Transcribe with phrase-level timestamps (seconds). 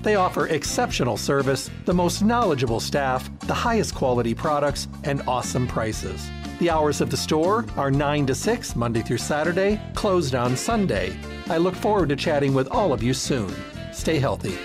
[0.00, 6.24] They offer exceptional service, the most knowledgeable staff, the highest quality products, and awesome prices.
[6.60, 11.16] The hours of the store are 9 to 6, Monday through Saturday, closed on Sunday.
[11.48, 13.52] I look forward to chatting with all of you soon.
[13.92, 14.56] Stay healthy.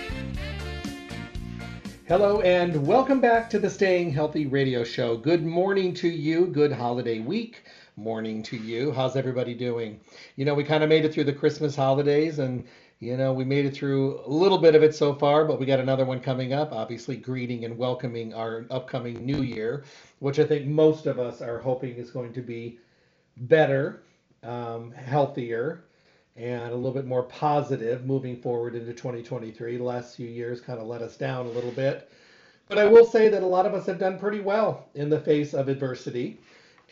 [2.08, 5.18] Hello, and welcome back to the Staying Healthy Radio Show.
[5.18, 6.46] Good morning to you.
[6.46, 7.64] Good holiday week.
[7.96, 8.92] Morning to you.
[8.92, 10.00] How's everybody doing?
[10.36, 12.66] You know, we kind of made it through the Christmas holidays, and
[13.04, 15.66] you know, we made it through a little bit of it so far, but we
[15.66, 19.84] got another one coming up, obviously greeting and welcoming our upcoming new year,
[20.20, 22.80] which I think most of us are hoping is going to be
[23.36, 24.04] better,
[24.42, 25.84] um, healthier,
[26.38, 29.78] and a little bit more positive moving forward into 2023.
[29.78, 32.10] The last few years kind of let us down a little bit.
[32.70, 35.20] But I will say that a lot of us have done pretty well in the
[35.20, 36.40] face of adversity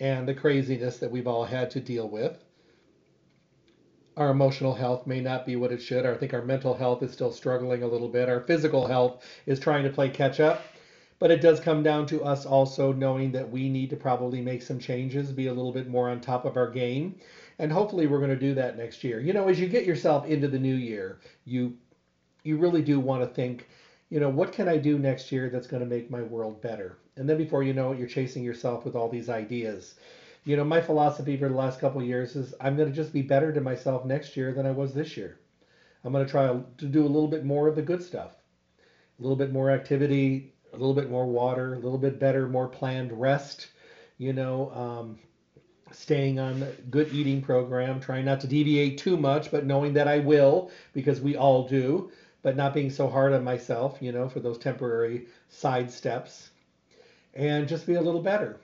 [0.02, 2.44] and the craziness that we've all had to deal with
[4.22, 6.06] our emotional health may not be what it should.
[6.06, 8.30] I think our mental health is still struggling a little bit.
[8.30, 10.62] Our physical health is trying to play catch up.
[11.18, 14.62] But it does come down to us also knowing that we need to probably make
[14.62, 17.16] some changes, be a little bit more on top of our game.
[17.60, 19.20] And hopefully we're going to do that next year.
[19.20, 21.78] You know, as you get yourself into the new year, you
[22.44, 23.68] you really do want to think,
[24.10, 26.98] you know, what can I do next year that's going to make my world better?
[27.18, 29.96] And then before you know it, you're chasing yourself with all these ideas
[30.44, 33.22] you know, my philosophy for the last couple years is I'm going to just be
[33.22, 35.38] better to myself next year than I was this year.
[36.04, 38.36] I'm going to try to do a little bit more of the good stuff,
[39.20, 42.68] a little bit more activity, a little bit more water, a little bit better, more
[42.68, 43.68] planned rest.
[44.18, 45.20] You know, um,
[45.92, 50.20] staying on good eating program, trying not to deviate too much, but knowing that I
[50.20, 54.40] will because we all do, but not being so hard on myself, you know, for
[54.40, 56.50] those temporary side steps,
[57.36, 58.60] and just be a little better.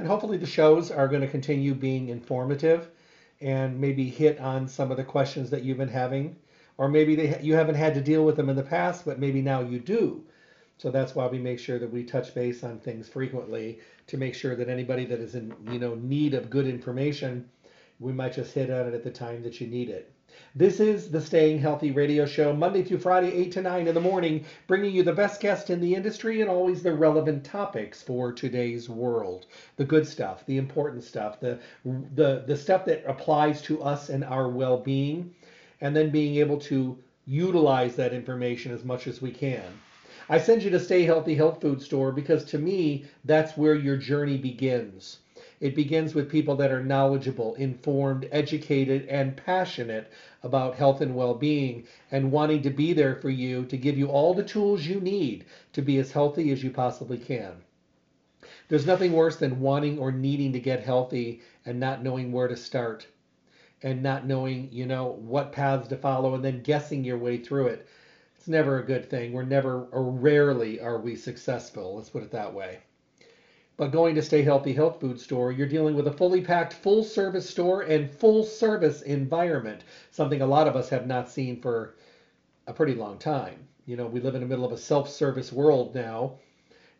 [0.00, 2.88] And hopefully the shows are going to continue being informative
[3.42, 6.36] and maybe hit on some of the questions that you've been having.
[6.78, 9.42] Or maybe they, you haven't had to deal with them in the past, but maybe
[9.42, 10.24] now you do.
[10.78, 14.34] So that's why we make sure that we touch base on things frequently to make
[14.34, 17.46] sure that anybody that is in you know need of good information,
[17.98, 20.10] we might just hit on it at the time that you need it.
[20.54, 24.00] This is the Staying Healthy Radio Show, Monday through Friday, 8 to 9 in the
[24.00, 28.32] morning, bringing you the best guest in the industry and always the relevant topics for
[28.32, 29.46] today's world.
[29.76, 34.24] The good stuff, the important stuff, the, the, the stuff that applies to us and
[34.24, 35.34] our well being,
[35.80, 39.62] and then being able to utilize that information as much as we can.
[40.28, 43.96] I send you to Stay Healthy Health Food Store because to me, that's where your
[43.96, 45.18] journey begins.
[45.60, 50.10] It begins with people that are knowledgeable, informed, educated, and passionate
[50.42, 54.06] about health and well being and wanting to be there for you to give you
[54.06, 55.44] all the tools you need
[55.74, 57.62] to be as healthy as you possibly can.
[58.68, 62.56] There's nothing worse than wanting or needing to get healthy and not knowing where to
[62.56, 63.06] start
[63.82, 67.66] and not knowing, you know, what paths to follow and then guessing your way through
[67.66, 67.86] it.
[68.34, 69.34] It's never a good thing.
[69.34, 71.96] We're never or rarely are we successful.
[71.96, 72.78] Let's put it that way.
[73.80, 77.02] But going to Stay Healthy Health Food Store, you're dealing with a fully packed, full
[77.02, 81.94] service store and full service environment, something a lot of us have not seen for
[82.66, 83.66] a pretty long time.
[83.86, 86.34] You know, we live in the middle of a self service world now.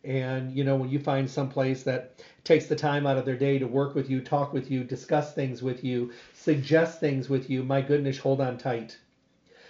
[0.04, 3.36] And, you know, when you find some place that takes the time out of their
[3.36, 7.50] day to work with you, talk with you, discuss things with you, suggest things with
[7.50, 8.96] you, my goodness, hold on tight.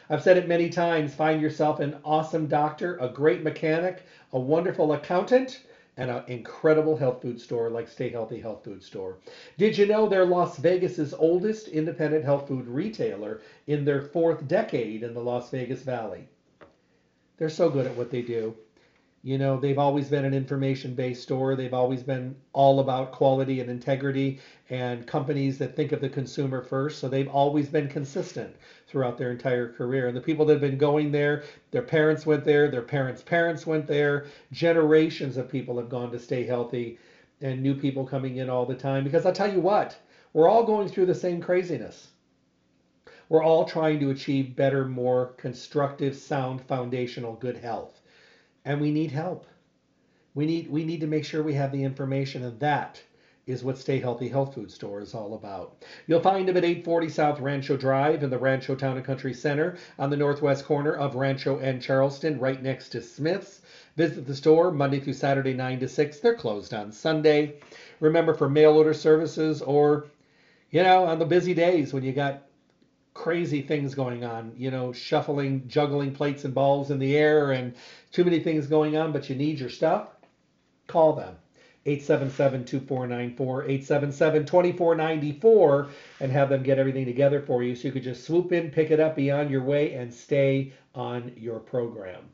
[0.08, 4.92] I've said it many times find yourself an awesome doctor, a great mechanic, a wonderful
[4.92, 5.62] accountant
[5.96, 9.18] and an incredible health food store like Stay Healthy Health Food Store.
[9.58, 15.02] Did you know they're Las Vegas's oldest independent health food retailer in their fourth decade
[15.02, 16.28] in the Las Vegas Valley?
[17.36, 18.54] They're so good at what they do.
[19.22, 21.54] You know, they've always been an information based store.
[21.54, 24.40] They've always been all about quality and integrity
[24.70, 26.98] and companies that think of the consumer first.
[27.00, 28.56] So they've always been consistent
[28.88, 30.08] throughout their entire career.
[30.08, 33.66] And the people that have been going there, their parents went there, their parents' parents
[33.66, 34.26] went there.
[34.52, 36.98] Generations of people have gone to stay healthy
[37.42, 39.04] and new people coming in all the time.
[39.04, 39.98] Because I'll tell you what,
[40.32, 42.08] We're all going through the same craziness.
[43.28, 48.00] We're all trying to achieve better, more constructive, sound, foundational, good health.
[48.64, 49.46] And we need help.
[50.34, 53.02] We need we need to make sure we have the information and that
[53.46, 55.84] is what Stay Healthy Health Food Store is all about.
[56.06, 59.76] You'll find them at 840 South Rancho Drive in the Rancho Town and Country Center
[59.98, 63.62] on the northwest corner of Rancho and Charleston, right next to Smith's.
[63.96, 66.20] Visit the store Monday through Saturday, 9 to 6.
[66.20, 67.56] They're closed on Sunday.
[67.98, 70.06] Remember for mail order services or,
[70.70, 72.42] you know, on the busy days when you got
[73.14, 77.74] crazy things going on, you know, shuffling, juggling plates and balls in the air and
[78.12, 80.08] too many things going on, but you need your stuff,
[80.86, 81.36] call them.
[81.86, 85.88] 877-2494, 877-2494,
[86.20, 88.90] and have them get everything together for you so you could just swoop in, pick
[88.90, 92.28] it up, be on your way, and stay on your program.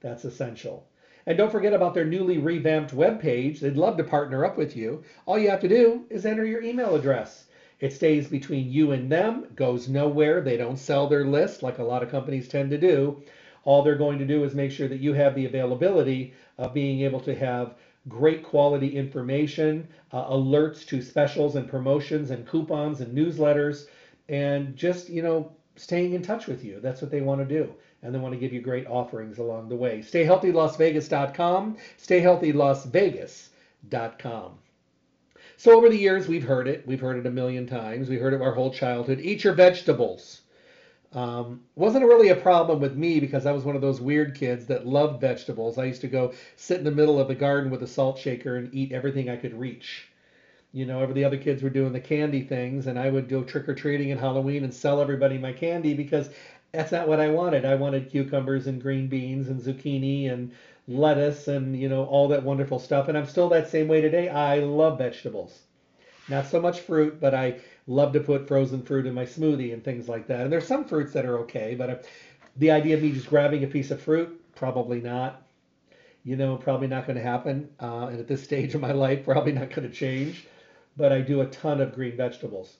[0.00, 0.88] That's essential.
[1.26, 3.60] And don't forget about their newly revamped webpage.
[3.60, 5.04] They'd love to partner up with you.
[5.24, 7.46] All you have to do is enter your email address.
[7.84, 10.40] It stays between you and them, goes nowhere.
[10.40, 13.22] They don't sell their list like a lot of companies tend to do.
[13.64, 17.02] All they're going to do is make sure that you have the availability of being
[17.02, 17.74] able to have
[18.08, 23.84] great quality information, uh, alerts to specials and promotions and coupons and newsletters,
[24.30, 26.80] and just, you know, staying in touch with you.
[26.80, 27.74] That's what they want to do.
[28.02, 29.98] And they want to give you great offerings along the way.
[29.98, 34.58] StayHealthyLasVegas.com, StayHealthyLasVegas.com.
[35.56, 36.86] So over the years, we've heard it.
[36.86, 38.08] We've heard it a million times.
[38.08, 39.20] We heard it our whole childhood.
[39.20, 40.42] Eat your vegetables.
[41.12, 44.66] Um, wasn't really a problem with me because I was one of those weird kids
[44.66, 45.78] that loved vegetables.
[45.78, 48.56] I used to go sit in the middle of the garden with a salt shaker
[48.56, 50.08] and eat everything I could reach.
[50.72, 53.44] You know, every the other kids were doing the candy things, and I would go
[53.44, 56.30] trick or treating at Halloween and sell everybody my candy because
[56.72, 57.64] that's not what I wanted.
[57.64, 60.50] I wanted cucumbers and green beans and zucchini and
[60.86, 63.08] lettuce and you know all that wonderful stuff.
[63.08, 64.28] And I'm still that same way today.
[64.28, 65.62] I love vegetables.
[66.28, 69.84] Not so much fruit, but I love to put frozen fruit in my smoothie and
[69.84, 70.40] things like that.
[70.40, 72.06] And there's some fruits that are okay, but
[72.56, 75.42] the idea of me just grabbing a piece of fruit, probably not.
[76.24, 77.68] You know, probably not going to happen.
[77.80, 80.46] Uh, and at this stage of my life, probably not going to change.
[80.96, 82.76] But I do a ton of green vegetables.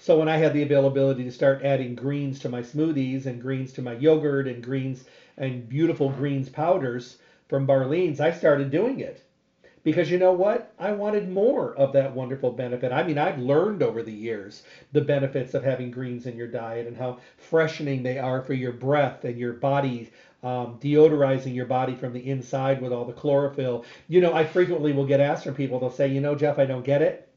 [0.00, 3.72] So when I had the availability to start adding greens to my smoothies and greens
[3.74, 5.04] to my yogurt and greens
[5.36, 7.18] and beautiful greens powders
[7.50, 9.22] from Barlean's, I started doing it
[9.82, 10.72] because you know what?
[10.78, 12.92] I wanted more of that wonderful benefit.
[12.92, 14.62] I mean, I've learned over the years
[14.92, 18.72] the benefits of having greens in your diet and how freshening they are for your
[18.72, 20.10] breath and your body,
[20.42, 23.84] um, deodorizing your body from the inside with all the chlorophyll.
[24.08, 26.66] You know, I frequently will get asked from people, they'll say, you know, Jeff, I
[26.66, 27.29] don't get it.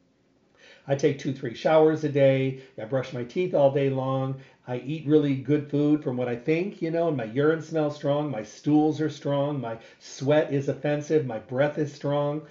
[0.88, 2.62] I take two, three showers a day.
[2.82, 4.36] I brush my teeth all day long.
[4.68, 7.96] I eat really good food from what I think, you know, and my urine smells
[7.96, 8.30] strong.
[8.30, 9.62] My stools are strong.
[9.62, 11.26] My sweat is offensive.
[11.26, 12.42] My breath is strong.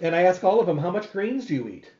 [0.00, 1.92] And I ask all of them, how much greens do you eat?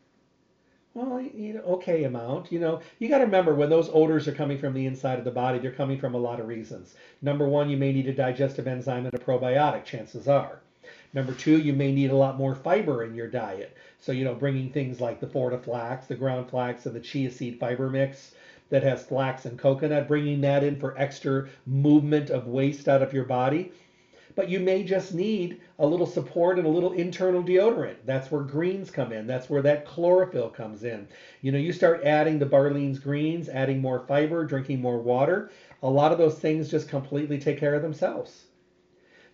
[0.95, 2.51] Well, you know, okay amount.
[2.51, 5.25] You know, you got to remember when those odors are coming from the inside of
[5.25, 6.95] the body, they're coming from a lot of reasons.
[7.23, 10.61] Number one, you may need a digestive enzyme and a probiotic, chances are.
[11.15, 13.75] Number two, you may need a lot more fiber in your diet.
[13.99, 17.59] So, you know, bringing things like the Fortiflax, the ground flax, and the chia seed
[17.59, 18.35] fiber mix
[18.69, 23.15] that has flax and coconut, bringing that in for extra movement of waste out of
[23.15, 23.73] your body.
[24.35, 27.97] But you may just need a little support and a little internal deodorant.
[28.05, 29.27] That's where greens come in.
[29.27, 31.09] That's where that chlorophyll comes in.
[31.41, 35.51] You know, you start adding the Barlean's greens, adding more fiber, drinking more water.
[35.83, 38.45] A lot of those things just completely take care of themselves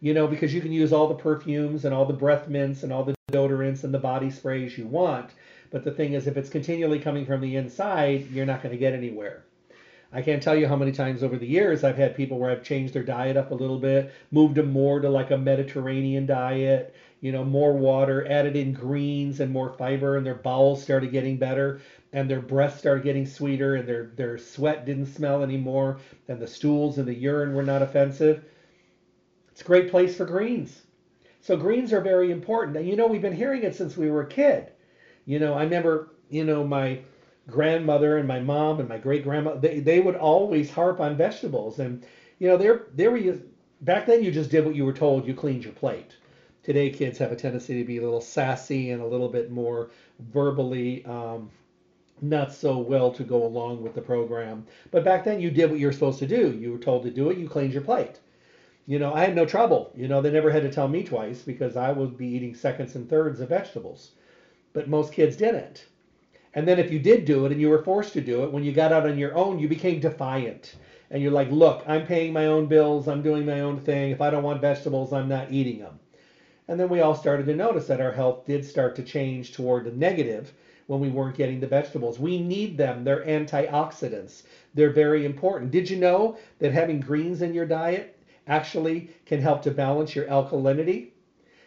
[0.05, 2.93] you know, because you can use all the perfumes and all the breath mints and
[2.93, 5.31] all the deodorants and the body sprays you want.
[5.71, 8.79] But the thing is, if it's continually coming from the inside, you're not going to
[8.79, 9.45] get anywhere.
[10.13, 12.63] I can't tell you how many times over the years I've had people where I've
[12.63, 16.95] changed their diet up a little bit, moved them more to like a Mediterranean diet,
[17.23, 21.39] you know, more water, added in greens and more fiber, and their bowels started getting
[21.39, 21.81] better,
[22.13, 25.97] and their breath started getting sweeter, and their, their sweat didn't smell anymore,
[26.29, 28.45] and the stools and the urine were not offensive.
[29.55, 30.83] It's a great place for greens.
[31.41, 32.77] So greens are very important.
[32.77, 34.73] And you know, we've been hearing it since we were a kid.
[35.27, 37.03] You know, I remember, you know, my
[37.49, 41.79] grandmother and my mom and my great grandma, they, they would always harp on vegetables.
[41.79, 42.05] And,
[42.41, 43.39] you know, there there were
[43.83, 46.17] back then you just did what you were told, you cleaned your plate.
[46.65, 49.91] Today kids have a tendency to be a little sassy and a little bit more
[50.33, 51.49] verbally um,
[52.21, 54.67] not so well to go along with the program.
[54.91, 56.51] But back then you did what you were supposed to do.
[56.51, 58.19] You were told to do it, you cleaned your plate
[58.87, 59.91] you know, I had no trouble.
[59.95, 62.95] You know, they never had to tell me twice because I would be eating seconds
[62.97, 64.13] and thirds of vegetables.
[64.73, 65.87] But most kids didn't.
[66.53, 68.63] And then if you did do it and you were forced to do it, when
[68.63, 70.77] you got out on your own, you became defiant.
[71.11, 73.09] And you're like, look, I'm paying my own bills.
[73.09, 74.11] I'm doing my own thing.
[74.11, 75.99] If I don't want vegetables, I'm not eating them.
[76.69, 79.85] And then we all started to notice that our health did start to change toward
[79.85, 80.53] the negative
[80.87, 82.19] when we weren't getting the vegetables.
[82.19, 83.05] We need them.
[83.05, 84.43] They're antioxidants.
[84.75, 85.71] They're very important.
[85.71, 88.14] Did you know that having greens in your diet
[88.47, 91.09] actually can help to balance your alkalinity?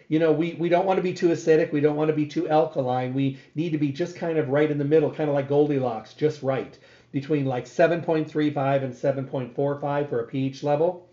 [0.09, 1.73] You know, we, we don't want to be too acidic.
[1.73, 3.13] We don't want to be too alkaline.
[3.13, 6.13] We need to be just kind of right in the middle, kind of like Goldilocks,
[6.13, 6.77] just right,
[7.11, 11.09] between like 7.35 and 7.45 for a pH level.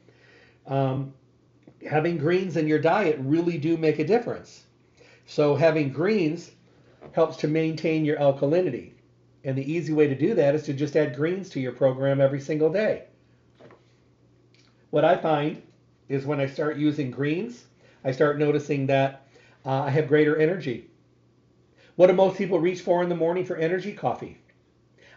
[0.66, 1.12] Um,
[1.88, 4.64] having greens in your diet really do make a difference.
[5.26, 6.52] So having greens
[7.12, 8.92] helps to maintain your alkalinity.
[9.42, 12.21] And the easy way to do that is to just add greens to your program
[12.21, 13.04] every single day.
[14.95, 15.61] What I find
[16.09, 17.65] is when I start using greens,
[18.05, 19.27] I start noticing that
[19.67, 20.89] uh, I have greater energy.
[21.97, 23.93] What do most people reach for in the morning for energy?
[23.93, 24.39] Coffee.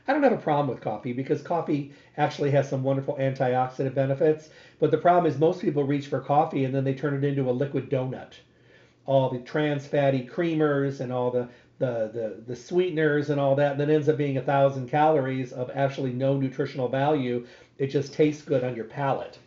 [0.08, 4.50] I don't have a problem with coffee because coffee actually has some wonderful antioxidant benefits.
[4.80, 7.48] But the problem is most people reach for coffee and then they turn it into
[7.48, 8.34] a liquid donut.
[9.06, 13.78] All the trans fatty creamers and all the the, the, the sweeteners and all that,
[13.78, 17.46] that ends up being a thousand calories of actually no nutritional value.
[17.78, 19.38] It just tastes good on your palate.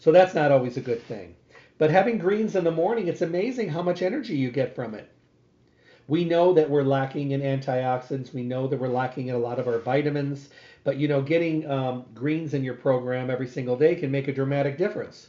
[0.00, 1.36] So that's not always a good thing.
[1.76, 5.10] But having greens in the morning, it's amazing how much energy you get from it.
[6.08, 8.32] We know that we're lacking in antioxidants.
[8.32, 10.48] We know that we're lacking in a lot of our vitamins.
[10.84, 14.32] But you know, getting um, greens in your program every single day can make a
[14.32, 15.28] dramatic difference.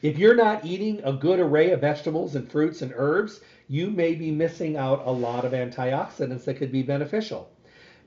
[0.00, 4.14] If you're not eating a good array of vegetables and fruits and herbs, you may
[4.14, 7.50] be missing out a lot of antioxidants that could be beneficial.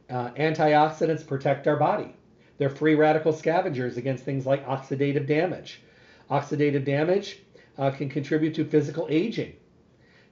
[0.09, 2.15] Uh, antioxidants protect our body.
[2.57, 5.83] They're free radical scavengers against things like oxidative damage.
[6.31, 7.39] Oxidative damage
[7.77, 9.53] uh, can contribute to physical aging.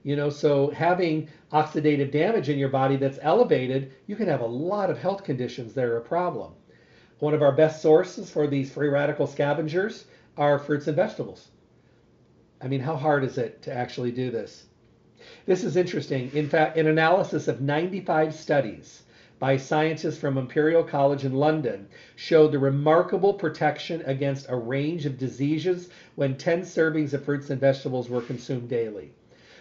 [0.03, 4.45] You know, so having oxidative damage in your body that's elevated, you can have a
[4.47, 6.53] lot of health conditions that are a problem.
[7.19, 10.05] One of our best sources for these free radical scavengers
[10.37, 11.49] are fruits and vegetables.
[12.61, 14.67] I mean, how hard is it to actually do this?
[15.45, 16.31] This is interesting.
[16.33, 19.03] In fact, an analysis of 95 studies
[19.39, 25.17] by scientists from Imperial College in London showed the remarkable protection against a range of
[25.17, 29.13] diseases when 10 servings of fruits and vegetables were consumed daily.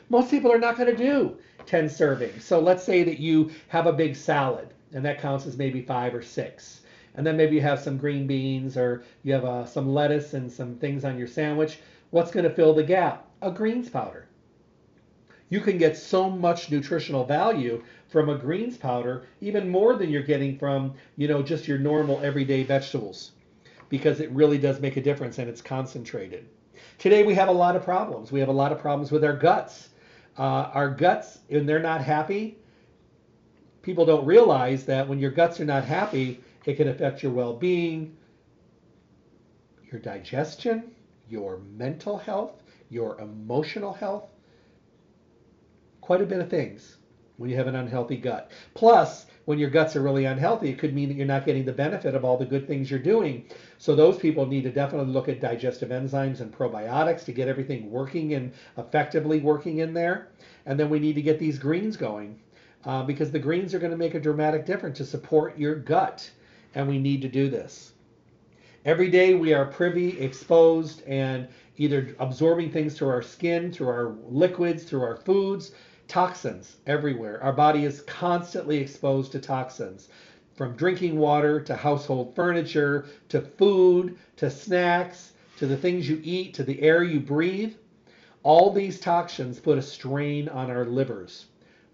[0.09, 2.43] Most people are not going to do 10 servings.
[2.43, 6.15] So let's say that you have a big salad, and that counts as maybe five
[6.15, 6.81] or six.
[7.15, 10.51] And then maybe you have some green beans or you have uh, some lettuce and
[10.51, 11.79] some things on your sandwich.
[12.11, 13.27] What's going to fill the gap?
[13.43, 14.28] A greens powder
[15.49, 20.23] you can get so much nutritional value from a greens powder, even more than you're
[20.23, 23.33] getting from, you know, just your normal everyday vegetables
[23.89, 26.49] because it really does make a difference and it's concentrated.
[26.99, 28.31] Today we have a lot of problems.
[28.31, 29.89] We have a lot of problems with our guts.
[30.37, 32.59] Uh, our guts, and they're not happy,
[33.83, 37.55] people don't realize that when your guts are not happy, it can affect your well
[37.55, 38.17] being,
[39.91, 40.93] your digestion,
[41.29, 44.29] your mental health, your emotional health,
[46.09, 46.97] quite a bit of things
[47.37, 48.51] when you have an unhealthy gut.
[48.73, 51.73] Plus, when your guts are really unhealthy, it could mean that you're not getting the
[51.73, 53.45] benefit of all the good things you're doing.
[53.77, 57.91] So those people need to definitely look at digestive enzymes and probiotics to get everything
[57.91, 60.29] working and effectively working in there.
[60.65, 62.41] And then we need to get these greens going
[62.87, 66.31] uh, because the greens are going to make a dramatic difference to support your gut.
[66.75, 67.93] And we need to do this.
[68.87, 74.17] Every day we are privy, exposed, and either absorbing things through our skin, through our
[74.31, 75.73] liquids, through our foods,
[76.09, 77.43] toxins everywhere.
[77.43, 80.09] Our body is constantly exposed to toxins
[80.55, 86.55] from drinking water to household furniture to food to snacks to the things you eat
[86.55, 87.75] to the air you breathe.
[88.43, 91.47] All these toxins put a strain on our livers.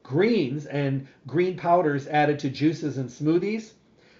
[0.02, 3.73] Greens and green powders added to juices and smoothies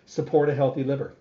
[0.07, 1.15] support a healthy liver.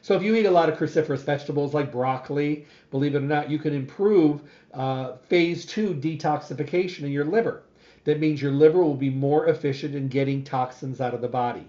[0.00, 3.50] So if you eat a lot of cruciferous vegetables like broccoli, believe it or not,
[3.50, 7.64] you can improve uh, phase two detoxification in your liver.
[8.04, 11.66] That means your liver will be more efficient in getting toxins out of the body.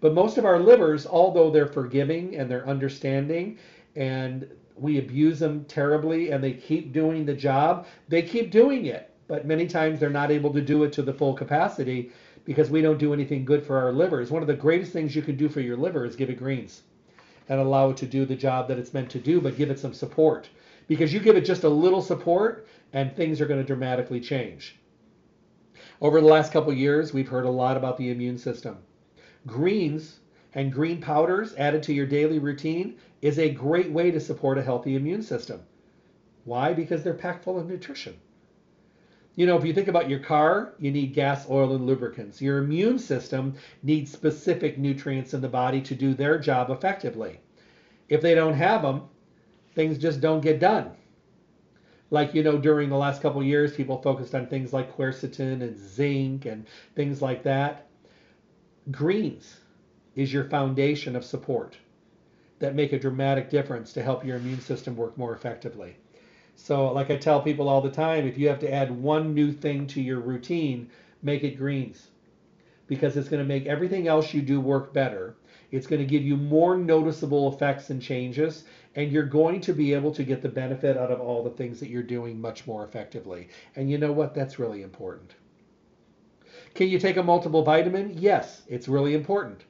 [0.00, 3.58] But most of our livers, although they're forgiving and they're understanding
[3.94, 9.10] and we abuse them terribly and they keep doing the job, they keep doing it.
[9.28, 12.10] But many times they're not able to do it to the full capacity
[12.44, 14.30] because we don't do anything good for our livers.
[14.30, 16.82] One of the greatest things you can do for your liver is give it greens
[17.48, 19.78] and allow it to do the job that it's meant to do, but give it
[19.78, 20.48] some support.
[20.88, 24.76] Because you give it just a little support and things are going to dramatically change.
[26.00, 28.78] Over the last couple years, we've heard a lot about the immune system.
[29.46, 30.20] Greens
[30.54, 34.62] and green powders added to your daily routine is a great way to support a
[34.62, 35.60] healthy immune system.
[36.44, 36.72] Why?
[36.72, 38.14] Because they're packed full of nutrition.
[39.36, 42.42] You know, if you think about your car, you need gas, oil, and lubricants.
[42.42, 47.40] Your immune system needs specific nutrients in the body to do their job effectively.
[48.08, 49.02] If they don't have them,
[49.74, 50.92] things just don't get done.
[52.10, 55.76] like you know during the last couple years people focused on things like quercetin and
[55.76, 57.86] zinc and things like that
[58.90, 59.60] greens
[60.16, 61.78] is your foundation of support
[62.60, 65.96] that make a dramatic difference to help your immune system work more effectively
[66.56, 69.52] so like i tell people all the time if you have to add one new
[69.52, 70.90] thing to your routine
[71.22, 72.08] make it greens
[72.88, 75.36] because it's going to make everything else you do work better
[75.72, 79.92] it's going to give you more noticeable effects and changes, and you're going to be
[79.94, 82.84] able to get the benefit out of all the things that you're doing much more
[82.84, 83.48] effectively.
[83.74, 84.34] And you know what?
[84.34, 85.34] That's really important.
[86.74, 88.14] Can you take a multiple vitamin?
[88.16, 89.64] Yes, it's really important.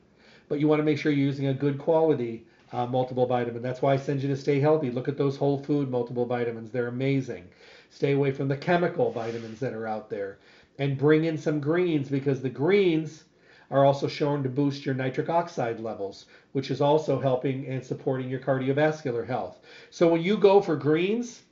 [0.48, 3.62] But you want to make sure you're using a good quality uh, multiple vitamin.
[3.62, 4.90] That's why I send you to stay healthy.
[4.90, 7.48] Look at those whole food multiple vitamins, they're amazing.
[7.90, 10.38] Stay away from the chemical vitamins that are out there.
[10.78, 13.24] And bring in some greens because the greens
[13.70, 18.28] are also shown to boost your nitric oxide levels, which is also helping and supporting
[18.28, 19.58] your cardiovascular health.
[19.90, 21.42] So when you go for greens,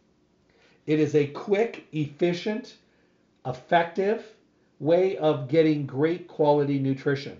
[0.86, 2.76] it is a quick, efficient,
[3.46, 4.24] effective
[4.80, 7.38] way of getting great quality nutrition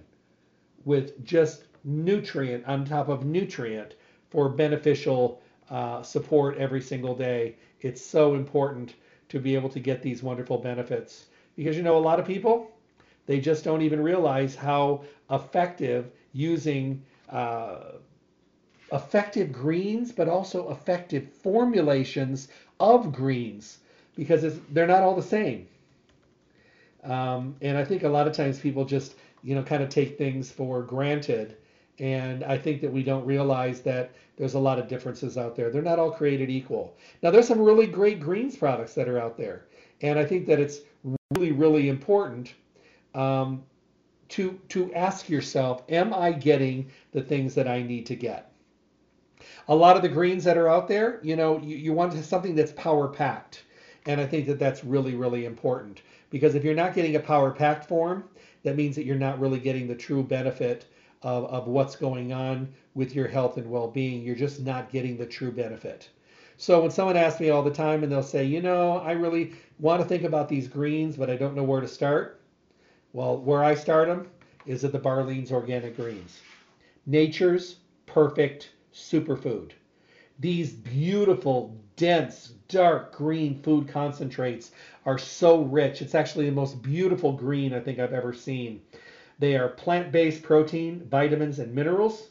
[0.85, 3.95] with just nutrient on top of nutrient
[4.31, 7.57] for beneficial uh, support every single day.
[7.81, 8.95] It's so important
[9.29, 11.27] to be able to get these wonderful benefits
[11.57, 12.71] because you know a lot of people
[13.27, 17.93] they just don't even realize how effective using uh,
[18.93, 22.49] effective greens, but also effective formulations
[22.81, 23.79] of greens
[24.15, 25.67] because they're not all the same.
[27.03, 30.17] Um, and I think a lot of times people just, you know, kind of take
[30.17, 31.57] things for granted.
[31.99, 35.71] And I think that we don't realize that there's a lot of differences out there.
[35.71, 36.97] They're not all created equal.
[37.23, 39.67] Now, there's some really great greens products that are out there.
[40.01, 40.81] And I think that it's
[41.31, 42.55] really, really important
[43.15, 43.63] um,
[44.31, 48.51] to to ask yourself, am I getting the things that I need to get?
[49.69, 52.55] A lot of the greens that are out there, you know, you, you want something
[52.55, 53.65] that's power packed.
[54.07, 57.51] And I think that that's really, really important because if you're not getting a power
[57.51, 58.25] packed form,
[58.65, 60.87] that means that you're not really getting the true benefit
[61.25, 64.23] of, of what's going on with your health and well being.
[64.23, 66.11] You're just not getting the true benefit.
[66.57, 69.55] So when someone asks me all the time and they'll say, you know, I really
[69.81, 72.41] want to think about these greens, but I don't know where to start.
[73.13, 74.29] Well, where I start them
[74.67, 76.41] is at the Barlean's Organic Greens.
[77.07, 79.73] Nature's perfect superfood.
[80.39, 84.73] These beautiful, dense, dark green food concentrates
[85.07, 86.03] are so rich.
[86.03, 88.81] It's actually the most beautiful green I think I've ever seen.
[89.39, 92.29] They are plant based protein, vitamins, and minerals,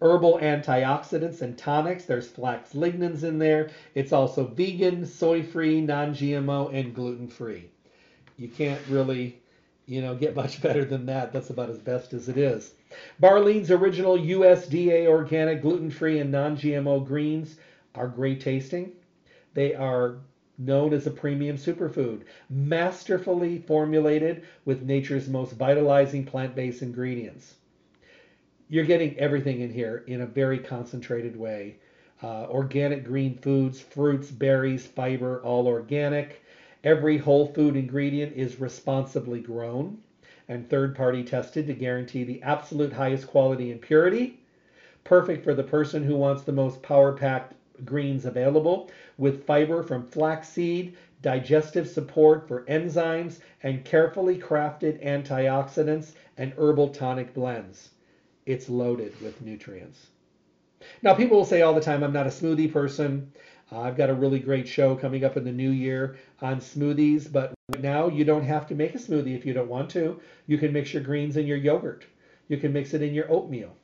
[0.00, 2.04] herbal antioxidants and tonics.
[2.04, 3.70] There's flax lignans in there.
[3.94, 7.70] It's also vegan, soy free, non GMO, and gluten free.
[8.36, 9.42] You can't really
[9.86, 11.32] you know, get much better than that.
[11.32, 12.74] That's about as best as it is.
[13.20, 17.56] Barlean's original USDA organic, gluten free, and non GMO greens
[17.94, 18.92] are great tasting.
[19.54, 20.16] They are
[20.64, 27.56] known as a premium superfood, masterfully formulated with nature's most vitalizing plant based ingredients.
[28.68, 31.76] You're getting everything in here in a very concentrated way.
[32.22, 36.42] Uh, organic green foods, fruits, berries, fiber, all organic.
[36.84, 39.98] Every whole food ingredient is responsibly grown
[40.48, 44.40] and third party tested to guarantee the absolute highest quality and purity.
[45.04, 50.06] Perfect for the person who wants the most power packed greens available with fiber from
[50.06, 57.90] flaxseed, digestive support for enzymes, and carefully crafted antioxidants and herbal tonic blends.
[58.46, 60.08] It's loaded with nutrients.
[61.02, 63.32] Now, people will say all the time, I'm not a smoothie person.
[63.70, 67.30] Uh, I've got a really great show coming up in the new year on smoothies,
[67.30, 70.20] but right now you don't have to make a smoothie if you don't want to.
[70.46, 72.04] You can mix your greens in your yogurt.
[72.48, 73.74] You can mix it in your oatmeal.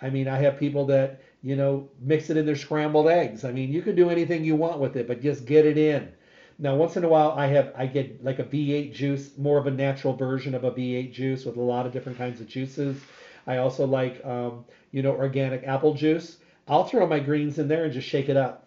[0.00, 3.44] I mean, I have people that, you know, mix it in their scrambled eggs.
[3.44, 6.12] I mean, you can do anything you want with it, but just get it in.
[6.58, 9.66] Now, once in a while, I have I get like a V8 juice, more of
[9.66, 12.98] a natural version of a V8 juice with a lot of different kinds of juices.
[13.46, 16.38] I also like, um, you know, organic apple juice.
[16.66, 18.66] I'll throw my greens in there and just shake it up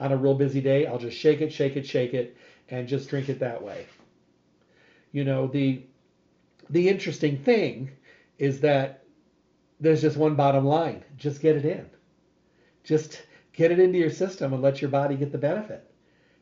[0.00, 2.36] on a real busy day, I'll just shake it, shake it, shake it,
[2.70, 3.86] and just drink it that way.
[5.12, 5.82] You know, the
[6.70, 7.90] the interesting thing
[8.38, 9.04] is that
[9.78, 11.04] there's just one bottom line.
[11.16, 11.88] Just get it in.
[12.84, 15.90] Just get it into your system and let your body get the benefit.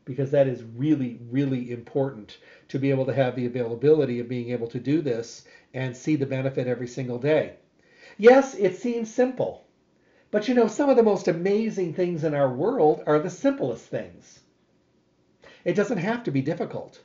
[0.05, 2.37] Because that is really, really important
[2.69, 6.15] to be able to have the availability of being able to do this and see
[6.15, 7.57] the benefit every single day.
[8.17, 9.65] Yes, it seems simple.
[10.31, 13.85] But you know, some of the most amazing things in our world are the simplest
[13.85, 14.39] things.
[15.65, 17.01] It doesn't have to be difficult,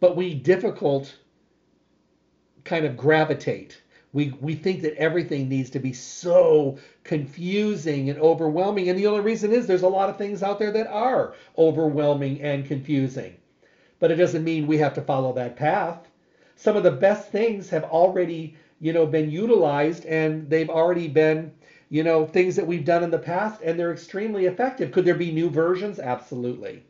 [0.00, 1.16] but we difficult
[2.64, 3.80] kind of gravitate.
[4.14, 8.88] We, we think that everything needs to be so confusing and overwhelming.
[8.88, 12.40] And the only reason is there's a lot of things out there that are overwhelming
[12.40, 13.34] and confusing.
[13.98, 16.08] But it doesn't mean we have to follow that path.
[16.56, 21.52] Some of the best things have already, you know, been utilized and they've already been,
[21.90, 24.92] you know, things that we've done in the past and they're extremely effective.
[24.92, 25.98] Could there be new versions?
[25.98, 26.84] Absolutely.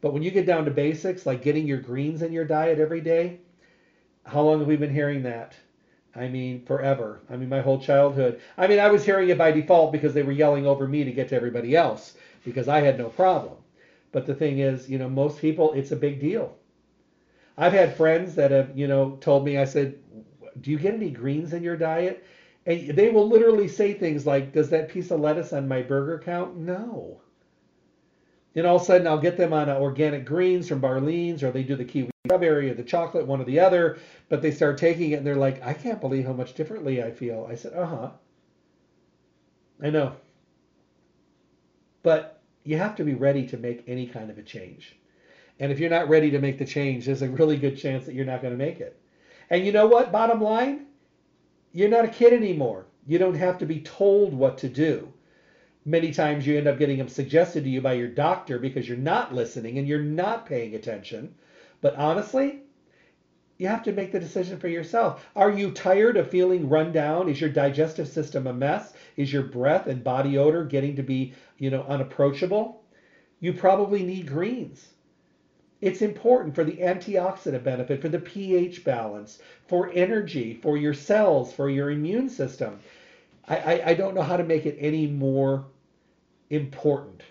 [0.00, 3.00] But when you get down to basics like getting your greens in your diet every
[3.00, 3.38] day,
[4.24, 5.56] how long have we been hearing that?
[6.16, 7.20] I mean, forever.
[7.28, 8.40] I mean, my whole childhood.
[8.56, 11.12] I mean, I was hearing it by default because they were yelling over me to
[11.12, 13.56] get to everybody else because I had no problem.
[14.12, 16.56] But the thing is, you know, most people, it's a big deal.
[17.58, 19.98] I've had friends that have, you know, told me, I said,
[20.60, 22.24] do you get any greens in your diet?
[22.64, 26.18] And they will literally say things like, does that piece of lettuce on my burger
[26.24, 26.56] count?
[26.56, 27.20] No.
[28.56, 31.62] Then all of a sudden, I'll get them on organic greens from Barlean's, or they
[31.62, 33.98] do the kiwi strawberry or the chocolate, one or the other.
[34.30, 37.10] But they start taking it, and they're like, "I can't believe how much differently I
[37.10, 38.10] feel." I said, "Uh huh."
[39.82, 40.14] I know.
[42.02, 44.96] But you have to be ready to make any kind of a change.
[45.60, 48.14] And if you're not ready to make the change, there's a really good chance that
[48.14, 48.98] you're not going to make it.
[49.50, 50.12] And you know what?
[50.12, 50.86] Bottom line,
[51.74, 52.86] you're not a kid anymore.
[53.06, 55.12] You don't have to be told what to do
[55.86, 58.98] many times you end up getting them suggested to you by your doctor because you're
[58.98, 61.32] not listening and you're not paying attention.
[61.80, 62.62] But honestly,
[63.56, 65.24] you have to make the decision for yourself.
[65.36, 67.28] Are you tired of feeling run down?
[67.28, 68.94] Is your digestive system a mess?
[69.16, 72.82] Is your breath and body odor getting to be, you know, unapproachable?
[73.38, 74.88] You probably need greens.
[75.80, 81.52] It's important for the antioxidant benefit, for the pH balance, for energy, for your cells,
[81.52, 82.80] for your immune system.
[83.46, 85.66] I, I, I don't know how to make it any more
[86.50, 87.22] important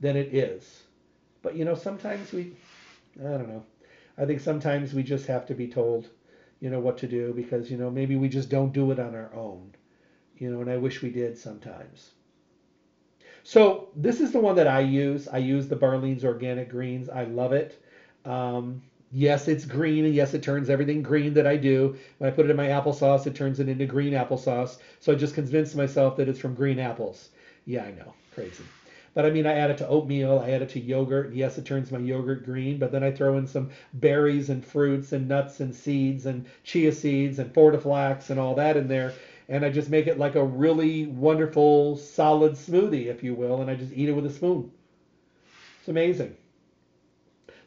[0.00, 0.82] than it is.
[1.42, 2.56] But you know, sometimes we,
[3.20, 3.64] I don't know.
[4.18, 6.08] I think sometimes we just have to be told,
[6.60, 9.14] you know, what to do because, you know, maybe we just don't do it on
[9.14, 9.74] our own.
[10.36, 12.10] You know, and I wish we did sometimes.
[13.44, 15.28] So this is the one that I use.
[15.28, 17.08] I use the Barlean's Organic Greens.
[17.08, 17.82] I love it.
[18.24, 21.96] Um, yes, it's green, and yes, it turns everything green that I do.
[22.18, 24.78] When I put it in my applesauce, it turns it into green applesauce.
[25.00, 27.30] So I just convinced myself that it's from green apples.
[27.66, 28.64] Yeah, I know crazy.
[29.14, 31.34] But I mean, I add it to oatmeal, I add it to yogurt.
[31.34, 35.12] Yes, it turns my yogurt green, but then I throw in some berries and fruits
[35.12, 39.12] and nuts and seeds and chia seeds and fortiflax and all that in there.
[39.48, 43.70] And I just make it like a really wonderful, solid smoothie, if you will, and
[43.70, 44.70] I just eat it with a spoon.
[45.80, 46.36] It's amazing.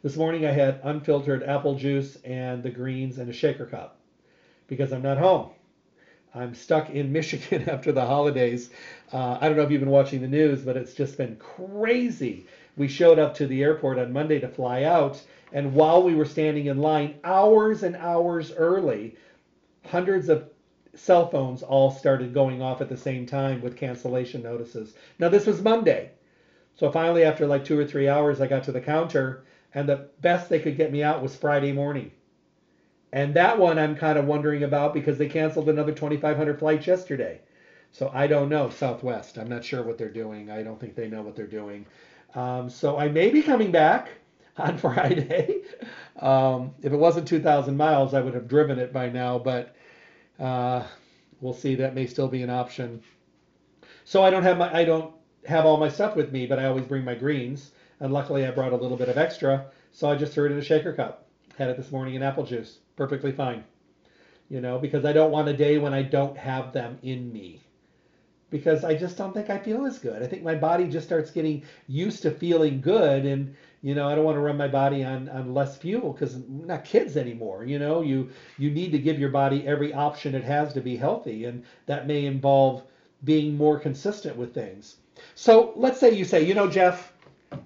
[0.02, 4.00] This morning I had unfiltered apple juice and the greens in a shaker cup
[4.68, 5.52] because I'm not home.
[6.36, 8.70] I'm stuck in Michigan after the holidays.
[9.14, 12.46] Uh, I don't know if you've been watching the news, but it's just been crazy.
[12.76, 16.26] We showed up to the airport on Monday to fly out, and while we were
[16.26, 19.16] standing in line, hours and hours early,
[19.86, 20.50] hundreds of
[20.94, 24.94] cell phones all started going off at the same time with cancellation notices.
[25.20, 26.12] Now, this was Monday.
[26.76, 30.08] So finally, after like two or three hours, I got to the counter, and the
[30.20, 32.12] best they could get me out was Friday morning.
[33.16, 37.40] And that one I'm kind of wondering about because they canceled another 2,500 flights yesterday.
[37.94, 39.38] So I don't know, Southwest.
[39.38, 40.52] I'm not sure what they're doing.
[40.52, 41.86] I don't think they know what they're doing.
[42.36, 44.10] Um, so I may be coming back
[44.58, 45.62] on Friday.
[46.20, 49.74] um, if it wasn't 2,000 miles, I would have driven it by now, but
[50.38, 50.84] uh,
[51.40, 51.76] we'll see.
[51.76, 53.02] That may still be an option.
[54.04, 56.66] So I don't have my I don't have all my stuff with me, but I
[56.66, 57.72] always bring my greens.
[58.02, 60.58] And luckily, I brought a little bit of extra, so I just threw it in
[60.58, 61.25] a shaker cup.
[61.58, 63.64] Had it this morning in apple juice perfectly fine.
[64.50, 67.62] You know, because I don't want a day when I don't have them in me.
[68.52, 70.22] Because I just don't think I feel as good.
[70.22, 74.16] I think my body just starts getting used to feeling good and you know, I
[74.16, 77.66] don't want to run my body on, on less fuel because I'm not kids anymore.
[77.66, 80.98] You know, you you need to give your body every option it has to be
[80.98, 82.82] healthy, and that may involve
[83.24, 84.96] being more consistent with things.
[85.36, 87.14] So let's say you say, you know, Jeff,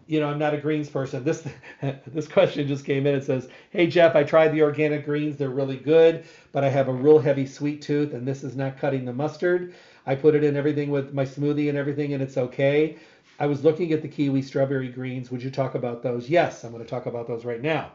[0.09, 1.23] you know, I'm not a greens person.
[1.23, 1.47] This
[2.07, 3.13] this question just came in.
[3.13, 5.37] It says, "Hey Jeff, I tried the organic greens.
[5.37, 8.75] They're really good, but I have a real heavy sweet tooth, and this is not
[8.75, 9.71] cutting the mustard.
[10.07, 12.95] I put it in everything with my smoothie and everything, and it's okay.
[13.39, 15.29] I was looking at the kiwi strawberry greens.
[15.29, 16.27] Would you talk about those?
[16.27, 17.91] Yes, I'm going to talk about those right now.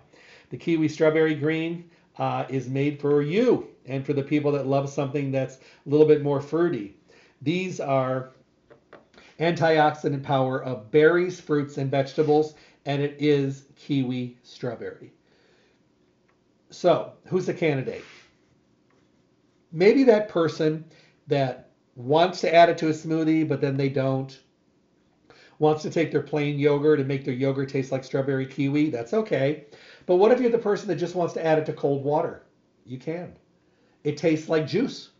[0.50, 4.88] The kiwi strawberry green uh, is made for you and for the people that love
[4.88, 6.94] something that's a little bit more fruity.
[7.42, 8.31] These are
[9.38, 12.55] antioxidant power of berries, fruits, and vegetables,
[12.87, 15.12] and it is kiwi strawberry.
[16.70, 18.05] So, who's the candidate?
[19.73, 20.85] Maybe that person
[21.27, 24.38] that wants to add it to a smoothie, but then they don't.
[25.59, 28.90] Wants to take their plain yogurt and make their yogurt taste like strawberry kiwi.
[28.90, 29.66] That's okay.
[30.07, 32.42] But what if you're the person that just wants to add it to cold water?
[32.85, 33.33] You can.
[34.03, 35.11] It tastes like juice.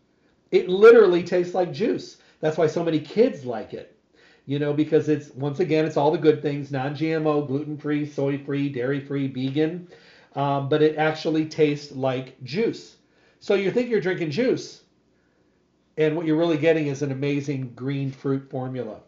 [0.51, 2.19] It literally tastes like juice.
[2.41, 3.94] That's why so many kids like it.
[4.47, 9.29] You know, because it's once again, it's all the good things: non-GMO, gluten-free, soy-free, dairy-free,
[9.29, 9.89] vegan.
[10.35, 12.97] Um, but it actually tastes like juice.
[13.41, 14.83] So you think you're drinking juice,
[15.97, 19.01] and what you're really getting is an amazing green fruit formula.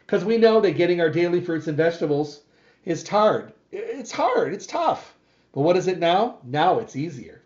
[0.00, 2.42] Because we know that getting our daily fruits and vegetables
[2.84, 3.52] is hard.
[3.70, 4.52] It's hard.
[4.52, 5.14] It's tough.
[5.52, 6.38] But what is it now?
[6.44, 7.42] Now it's easier.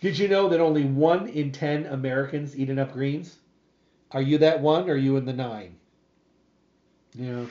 [0.00, 3.38] Did you know that only one in 10 Americans eat enough greens?
[4.12, 5.79] Are you that one or are you in the nine?
[7.14, 7.48] You know,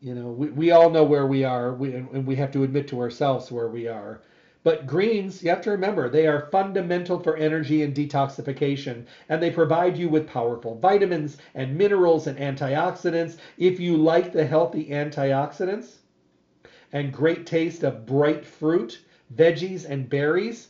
[0.00, 2.88] you know we, we all know where we are we, and we have to admit
[2.88, 4.20] to ourselves where we are.
[4.62, 9.50] But greens, you have to remember, they are fundamental for energy and detoxification, and they
[9.50, 13.36] provide you with powerful vitamins and minerals and antioxidants.
[13.58, 15.98] If you like the healthy antioxidants
[16.92, 19.00] and great taste of bright fruit,
[19.34, 20.68] veggies, and berries,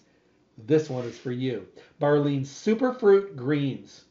[0.58, 1.66] this one is for you.
[2.00, 4.06] Barlean Superfruit Greens.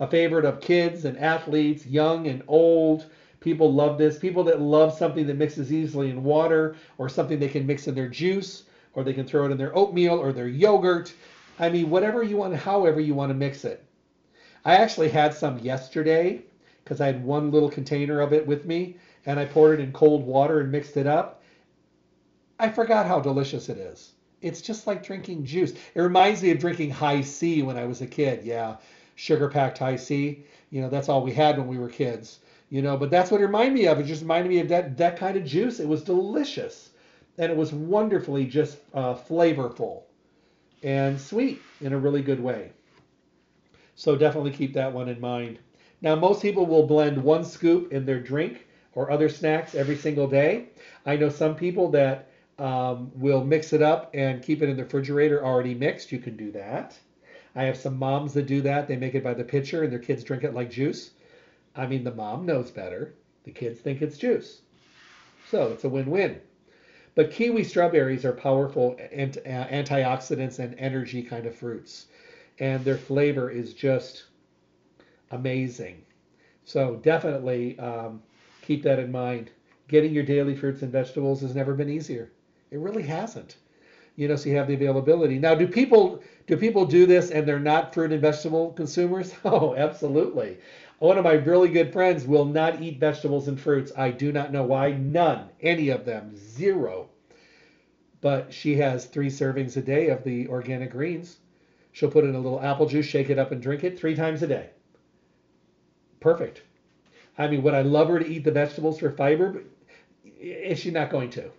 [0.00, 3.06] A favorite of kids and athletes, young and old.
[3.40, 4.18] People love this.
[4.18, 7.94] People that love something that mixes easily in water or something they can mix in
[7.94, 11.12] their juice or they can throw it in their oatmeal or their yogurt.
[11.58, 13.84] I mean, whatever you want, however you want to mix it.
[14.64, 16.42] I actually had some yesterday
[16.82, 19.92] because I had one little container of it with me and I poured it in
[19.92, 21.42] cold water and mixed it up.
[22.58, 24.12] I forgot how delicious it is.
[24.40, 25.72] It's just like drinking juice.
[25.94, 28.44] It reminds me of drinking Hi-C when I was a kid.
[28.44, 28.76] Yeah,
[29.14, 30.44] sugar packed Hi-C.
[30.70, 32.40] You know, that's all we had when we were kids.
[32.70, 34.00] You know, but that's what it reminded me of.
[34.00, 35.80] It just reminded me of that that kind of juice.
[35.80, 36.90] It was delicious
[37.38, 40.02] and it was wonderfully just uh, flavorful
[40.82, 42.72] and sweet in a really good way.
[43.96, 45.58] So definitely keep that one in mind.
[46.02, 50.26] Now, most people will blend one scoop in their drink or other snacks every single
[50.26, 50.68] day.
[51.06, 54.84] I know some people that um, will mix it up and keep it in the
[54.84, 56.12] refrigerator already mixed.
[56.12, 56.98] You can do that.
[57.54, 58.88] I have some moms that do that.
[58.88, 61.10] They make it by the pitcher and their kids drink it like juice.
[61.76, 63.14] I mean, the mom knows better.
[63.44, 64.62] The kids think it's juice.
[65.50, 66.40] So it's a win win.
[67.14, 72.06] But kiwi strawberries are powerful uh, antioxidants and energy kind of fruits,
[72.58, 74.24] and their flavor is just
[75.30, 76.02] amazing.
[76.64, 78.22] So definitely um,
[78.62, 79.50] keep that in mind.
[79.86, 82.32] Getting your daily fruits and vegetables has never been easier.
[82.70, 83.56] It really hasn't.
[84.16, 85.38] You know, so you have the availability.
[85.38, 89.34] Now, do people do people do this and they're not fruit and vegetable consumers?
[89.44, 90.58] Oh, absolutely.
[91.00, 93.92] One of my really good friends will not eat vegetables and fruits.
[93.96, 94.92] I do not know why.
[94.92, 95.48] None.
[95.60, 96.36] Any of them.
[96.36, 97.08] Zero.
[98.20, 101.38] But she has three servings a day of the organic greens.
[101.92, 104.42] She'll put in a little apple juice, shake it up, and drink it three times
[104.42, 104.70] a day.
[106.20, 106.62] Perfect.
[107.36, 109.50] I mean, would I love her to eat the vegetables for fiber?
[109.50, 109.64] But
[110.40, 111.50] is she not going to?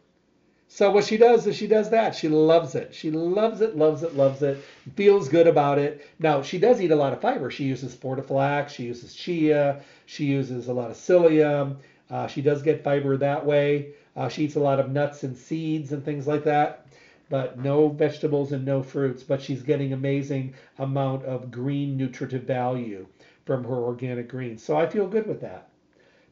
[0.68, 2.16] So what she does is she does that.
[2.16, 2.94] She loves it.
[2.94, 4.64] She loves it, loves it, loves it.
[4.96, 6.06] Feels good about it.
[6.20, 7.52] Now she does eat a lot of fiber.
[7.52, 8.70] She uses fortiflax.
[8.70, 9.82] She uses chia.
[10.08, 11.78] She uses a lot of psyllium.
[12.10, 13.94] Uh, she does get fiber that way.
[14.16, 16.88] Uh, she eats a lot of nuts and seeds and things like that.
[17.30, 19.24] But no vegetables and no fruits.
[19.24, 23.06] But she's getting amazing amount of green nutritive value
[23.46, 24.64] from her organic greens.
[24.64, 25.70] So I feel good with that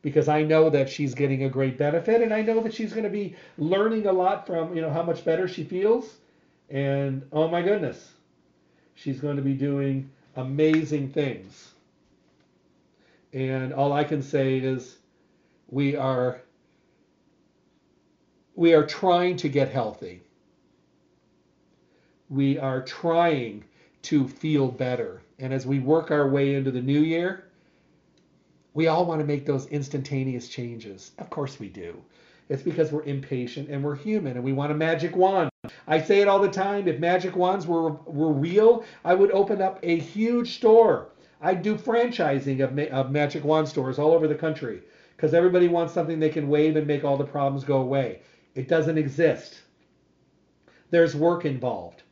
[0.04, 3.06] because I know that she's getting a great benefit and I know that she's going
[3.06, 6.18] to be learning a lot from, you know, how much better she feels.
[6.70, 8.12] And oh my goodness,
[8.94, 11.74] she's going to be doing amazing things.
[13.32, 14.98] And all I can say is
[15.70, 16.42] we are
[18.56, 20.22] we are trying to get healthy.
[22.30, 23.64] We are trying
[24.04, 25.24] to feel better.
[25.40, 27.46] And as we work our way into the new year,
[28.74, 31.12] we all want to make those instantaneous changes.
[31.20, 32.02] Of course we do.
[32.50, 35.50] It's because we're impatient and we're human and we want a magic wand.
[35.88, 36.88] I say it all the time.
[36.88, 41.10] If magic wands were, were real, I would open up a huge store.
[41.42, 44.82] I'd do franchising of, ma- of magic wand stores all over the country
[45.16, 48.22] because everybody wants something they can wave and make all the problems go away.
[48.56, 49.62] It doesn't exist.
[50.90, 52.04] There's work involved.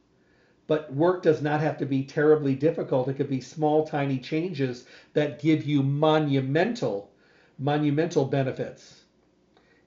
[0.67, 3.07] But work does not have to be terribly difficult.
[3.07, 7.11] It could be small, tiny changes that give you monumental,
[7.59, 9.03] monumental benefits.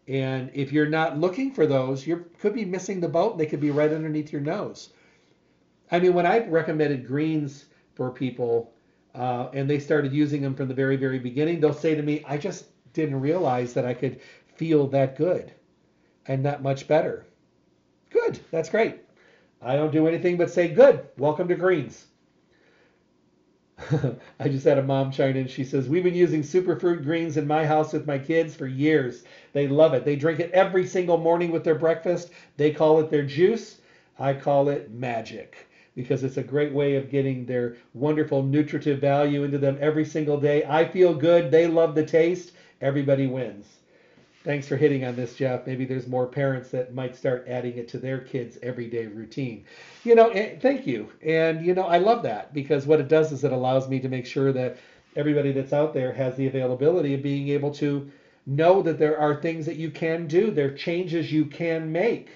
[0.07, 3.39] And if you're not looking for those, you could be missing the boat.
[3.39, 4.91] They could be right underneath your nose.
[5.91, 8.75] I mean, when I recommended greens for people
[9.15, 12.23] uh, and they started using them from the very, very beginning, they'll say to me,
[12.27, 14.21] I just didn't realize that I could
[14.57, 15.53] feel that good
[16.27, 17.27] and that much better.
[18.11, 18.41] Good.
[18.51, 19.04] That's great.
[19.65, 22.07] I don't do anything but say, good, welcome to greens.
[24.41, 25.49] I just had a mom chime in.
[25.49, 29.25] She says, We've been using superfruit greens in my house with my kids for years.
[29.53, 30.05] They love it.
[30.05, 32.31] They drink it every single morning with their breakfast.
[32.59, 33.79] They call it their juice.
[34.19, 35.69] I call it magic.
[35.95, 40.39] because it's a great way of getting their wonderful nutritive value into them every single
[40.39, 40.65] day.
[40.67, 41.51] I feel good.
[41.51, 42.53] They love the taste.
[42.81, 43.81] Everybody wins.
[44.45, 45.67] Thanks for hitting on this, Jeff.
[45.67, 49.65] Maybe there's more parents that might start adding it to their kids' everyday routine.
[50.05, 51.11] You know, eh, thank you.
[51.23, 54.09] And, you know, I love that because what it does is it allows me to
[54.09, 54.77] make sure that
[55.17, 58.11] everybody that's out there has the availability of being able to
[58.47, 62.31] know that there are things that you can do, there are changes you can make.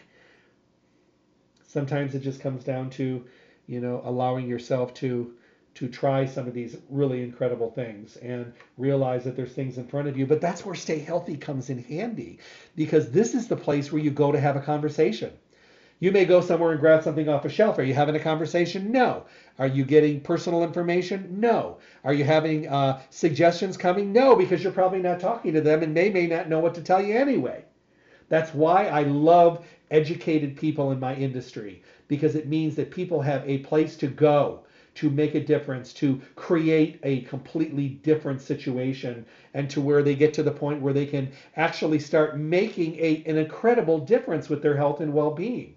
[1.67, 3.25] Sometimes it just comes down to,
[3.67, 5.35] you know, allowing yourself to
[5.79, 10.09] to try some of these really incredible things and realize that there's things in front
[10.09, 10.27] of you.
[10.27, 12.41] But that's where stay healthy comes in handy
[12.75, 15.33] because this is the place where you go to have a conversation.
[16.01, 17.79] You may go somewhere and grab something off a shelf.
[17.79, 18.91] Are you having a conversation?
[18.91, 19.27] No.
[19.57, 21.39] Are you getting personal information?
[21.39, 21.79] No.
[22.03, 24.13] Are you having uh, suggestions coming?
[24.13, 26.83] No, because you're probably not talking to them and they may not know what to
[26.83, 27.65] tell you anyway.
[28.29, 33.49] That's why I love educated people in my industry because it means that people have
[33.49, 34.65] a place to go
[34.99, 40.35] to make a difference, to create a completely different situation, and to where they get
[40.35, 44.77] to the point where they can actually start making a, an incredible difference with their
[44.77, 45.75] health and well being.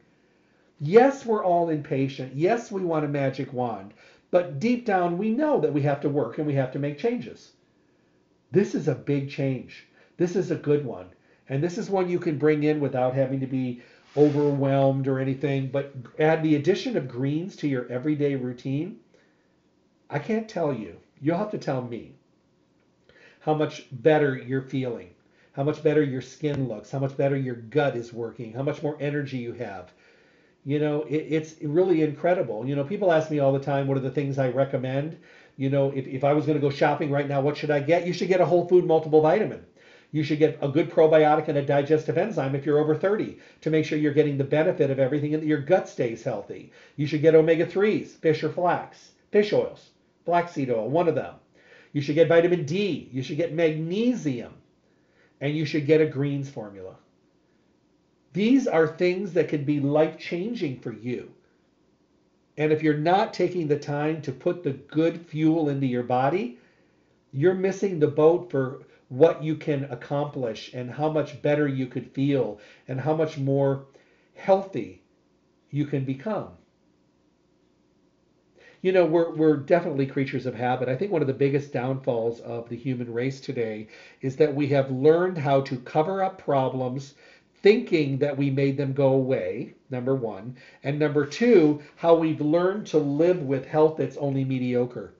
[0.79, 2.33] Yes, we're all impatient.
[2.35, 3.93] Yes, we want a magic wand.
[4.31, 6.97] But deep down, we know that we have to work and we have to make
[6.97, 7.51] changes.
[8.51, 9.85] This is a big change.
[10.17, 11.09] This is a good one.
[11.47, 13.81] And this is one you can bring in without having to be
[14.17, 15.67] overwhelmed or anything.
[15.67, 18.97] But add the addition of greens to your everyday routine
[20.13, 20.97] I can't tell you.
[21.21, 22.15] You'll have to tell me
[23.39, 25.11] how much better you're feeling,
[25.53, 28.83] how much better your skin looks, how much better your gut is working, how much
[28.83, 29.93] more energy you have.
[30.65, 32.67] You know, it, it's really incredible.
[32.67, 35.17] You know, people ask me all the time, what are the things I recommend?
[35.55, 37.79] You know, if, if I was going to go shopping right now, what should I
[37.79, 38.05] get?
[38.05, 39.65] You should get a whole food multiple vitamin.
[40.11, 43.69] You should get a good probiotic and a digestive enzyme if you're over 30 to
[43.69, 46.73] make sure you're getting the benefit of everything and that your gut stays healthy.
[46.97, 49.90] You should get omega 3s, fish or flax, fish oils
[50.25, 51.35] flaxseed oil, one of them.
[51.93, 53.09] You should get vitamin D.
[53.11, 54.53] You should get magnesium.
[55.39, 56.95] And you should get a greens formula.
[58.33, 61.31] These are things that can be life changing for you.
[62.57, 66.59] And if you're not taking the time to put the good fuel into your body,
[67.31, 72.11] you're missing the boat for what you can accomplish and how much better you could
[72.11, 73.85] feel and how much more
[74.35, 75.01] healthy
[75.69, 76.49] you can become
[78.81, 80.89] you know, we're, we're definitely creatures of habit.
[80.89, 83.87] I think one of the biggest downfalls of the human race today
[84.21, 87.13] is that we have learned how to cover up problems
[87.61, 90.55] thinking that we made them go away, number one.
[90.83, 95.13] And number two, how we've learned to live with health that's only mediocre.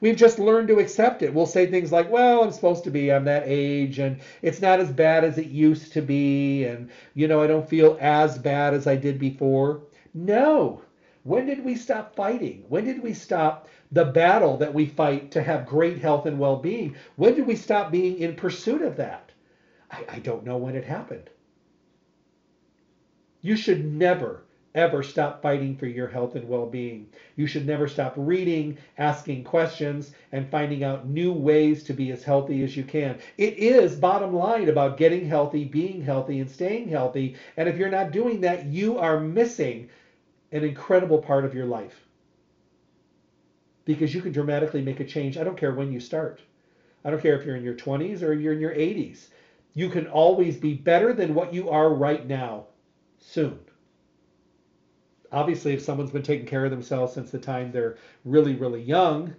[0.00, 1.32] We've just learned to accept it.
[1.32, 4.80] We'll say things like, well, I'm supposed to be, I'm that age, and it's not
[4.80, 8.74] as bad as it used to be, and, you know, I don't feel as bad
[8.74, 9.80] as I did before.
[10.12, 10.82] No,
[11.28, 12.64] when did we stop fighting?
[12.70, 16.56] When did we stop the battle that we fight to have great health and well
[16.56, 16.96] being?
[17.16, 19.30] When did we stop being in pursuit of that?
[19.90, 21.28] I, I don't know when it happened.
[23.42, 27.10] You should never, ever stop fighting for your health and well being.
[27.36, 32.24] You should never stop reading, asking questions, and finding out new ways to be as
[32.24, 33.18] healthy as you can.
[33.36, 37.36] It is, bottom line, about getting healthy, being healthy, and staying healthy.
[37.58, 39.90] And if you're not doing that, you are missing
[40.52, 42.06] an incredible part of your life
[43.84, 45.38] because you can dramatically make a change.
[45.38, 46.40] I don't care when you start.
[47.04, 49.28] I don't care if you're in your 20s or you're in your 80s.
[49.74, 52.66] You can always be better than what you are right now
[53.18, 53.58] soon.
[55.30, 59.34] Obviously, if someone's been taking care of themselves since the time they're really, really young,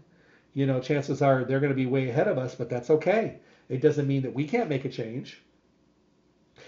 [0.54, 3.40] you know, chances are they're going to be way ahead of us, but that's okay.
[3.70, 5.42] It doesn't mean that we can't make a change.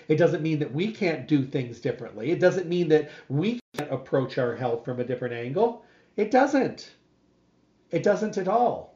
[0.08, 2.32] It doesn't mean that we can't do things differently.
[2.32, 5.84] It doesn't mean that we approach our health from a different angle.
[6.18, 6.92] It doesn't.
[7.90, 8.92] It doesn't at all.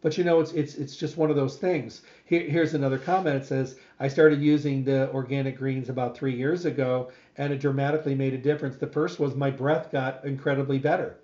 [0.00, 2.02] But you know, it's it's it's just one of those things.
[2.24, 3.36] Here, here's another comment.
[3.36, 8.16] It says, "I started using the organic greens about three years ago, and it dramatically
[8.16, 8.76] made a difference.
[8.76, 11.18] The first was my breath got incredibly better.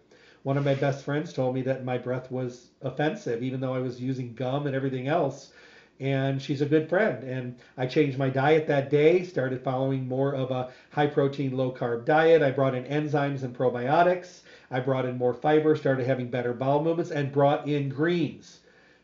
[0.45, 3.81] One of my best friends told me that my breath was offensive, even though I
[3.81, 5.53] was using gum and everything else
[6.00, 7.24] and she's a good friend.
[7.24, 11.72] And I changed my diet that day, started following more of a high protein, low
[11.72, 12.42] carb diet.
[12.42, 14.40] I brought in enzymes and probiotics.
[14.70, 18.61] I brought in more fiber, started having better bowel movements, and brought in greens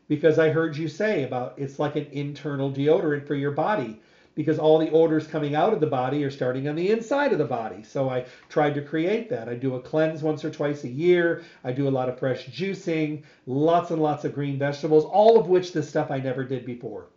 [0.07, 3.99] because I heard you say about it's like an internal deodorant for your body
[4.35, 7.37] because all the odors coming out of the body are starting on the inside of
[7.39, 7.83] the body.
[7.83, 9.47] So I tried to create that.
[9.47, 11.43] I do a cleanse once or twice a year.
[11.63, 15.47] I do a lot of fresh juicing, lots and lots of green vegetables, all of
[15.47, 17.07] which this stuff I never did before.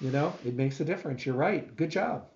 [0.00, 1.26] You know, it makes a difference.
[1.26, 1.74] You're right.
[1.76, 2.28] Good job.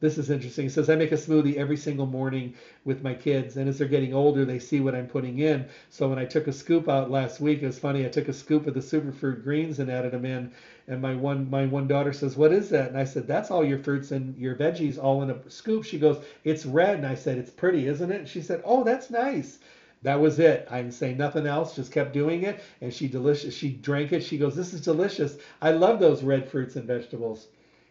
[0.00, 0.64] This is interesting.
[0.66, 3.86] He says, I make a smoothie every single morning with my kids, and as they're
[3.88, 5.66] getting older, they see what I'm putting in.
[5.90, 8.04] So when I took a scoop out last week, it was funny.
[8.04, 10.50] I took a scoop of the superfruit greens and added them in,
[10.86, 13.64] and my one my one daughter says, "What is that?" And I said, "That's all
[13.64, 17.14] your fruits and your veggies all in a scoop." She goes, "It's red," and I
[17.14, 19.58] said, "It's pretty, isn't it?" And she said, "Oh, that's nice."
[20.02, 20.64] That was it.
[20.70, 21.74] I didn't say nothing else.
[21.74, 23.52] Just kept doing it, and she delicious.
[23.52, 24.22] She drank it.
[24.22, 25.36] She goes, "This is delicious.
[25.60, 27.48] I love those red fruits and vegetables."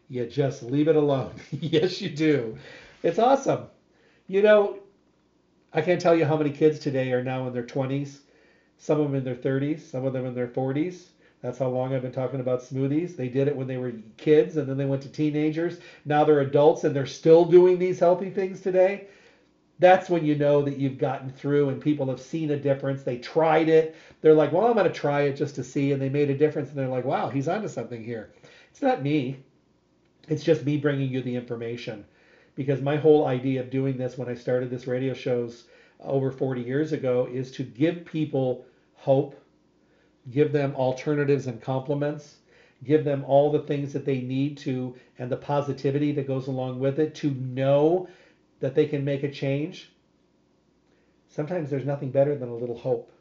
[0.09, 1.33] You just leave it alone.
[1.51, 2.57] yes, you do.
[3.03, 3.67] It's awesome.
[4.27, 4.79] You know,
[5.73, 8.21] I can't tell you how many kids today are now in their 20s,
[8.77, 11.11] some of them in their 30s, some of them in their 40s.
[11.41, 13.15] That's how long I've been talking about smoothies.
[13.15, 15.79] They did it when they were kids and then they went to teenagers.
[16.05, 19.03] Now they're adults and they're still doing these healthy things today.
[19.79, 23.03] That's when you know that you've gotten through and people have seen a difference.
[23.03, 23.95] They tried it.
[24.21, 25.91] They're like, well, I'm going to try it just to see.
[25.91, 26.69] And they made a difference.
[26.69, 28.29] And they're like, wow, he's onto something here.
[28.71, 29.37] It's not me.
[30.27, 32.05] It's just me bringing you the information.
[32.55, 35.65] Because my whole idea of doing this when I started this radio shows
[35.99, 38.65] over 40 years ago is to give people
[38.95, 39.39] hope,
[40.31, 42.37] give them alternatives and complements,
[42.83, 46.79] give them all the things that they need to and the positivity that goes along
[46.79, 48.07] with it to know
[48.59, 49.91] that they can make a change.
[51.29, 53.11] Sometimes there's nothing better than a little hope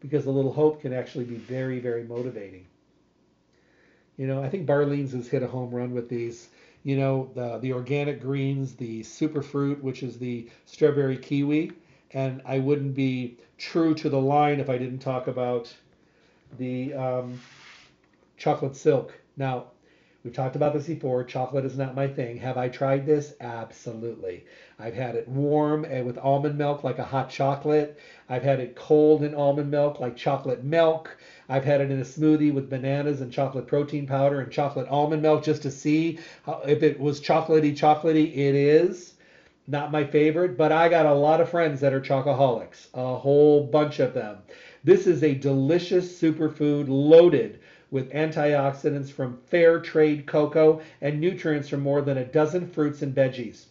[0.00, 2.66] because a little hope can actually be very, very motivating.
[4.16, 6.48] You know, I think Barlean's has hit a home run with these.
[6.84, 11.72] You know, the the organic greens, the superfruit, which is the strawberry kiwi,
[12.12, 15.72] and I wouldn't be true to the line if I didn't talk about
[16.58, 17.40] the um,
[18.36, 19.18] chocolate silk.
[19.36, 19.66] Now,
[20.24, 21.24] We've talked about this before.
[21.24, 22.36] Chocolate is not my thing.
[22.36, 23.34] Have I tried this?
[23.40, 24.44] Absolutely.
[24.78, 27.98] I've had it warm and with almond milk like a hot chocolate.
[28.28, 31.16] I've had it cold in almond milk like chocolate milk.
[31.48, 35.22] I've had it in a smoothie with bananas and chocolate protein powder and chocolate almond
[35.22, 38.30] milk just to see how, if it was chocolatey, chocolatey.
[38.32, 39.14] It is.
[39.68, 43.60] Not my favorite, but I got a lot of friends that are chocoholics, a whole
[43.60, 44.42] bunch of them.
[44.82, 47.58] This is a delicious superfood loaded
[47.92, 53.14] with antioxidants from fair trade cocoa and nutrients from more than a dozen fruits and
[53.14, 53.66] veggies.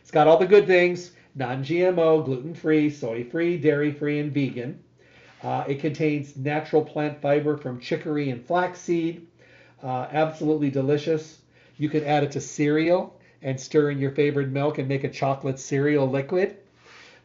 [0.00, 4.32] It's got all the good things non GMO, gluten free, soy free, dairy free, and
[4.32, 4.78] vegan.
[5.42, 9.26] Uh, it contains natural plant fiber from chicory and flaxseed.
[9.82, 11.40] Uh, absolutely delicious.
[11.76, 15.10] You can add it to cereal and stir in your favorite milk and make a
[15.10, 16.56] chocolate cereal liquid.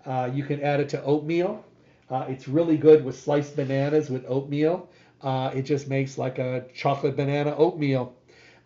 [0.05, 1.63] Uh, you can add it to oatmeal.
[2.09, 4.89] Uh, it's really good with sliced bananas with oatmeal.
[5.23, 8.13] Uh, it just makes like a chocolate banana oatmeal.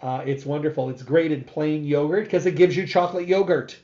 [0.02, 0.90] Uh, it's wonderful.
[0.90, 3.78] It's great in plain yogurt because it gives you chocolate yogurt.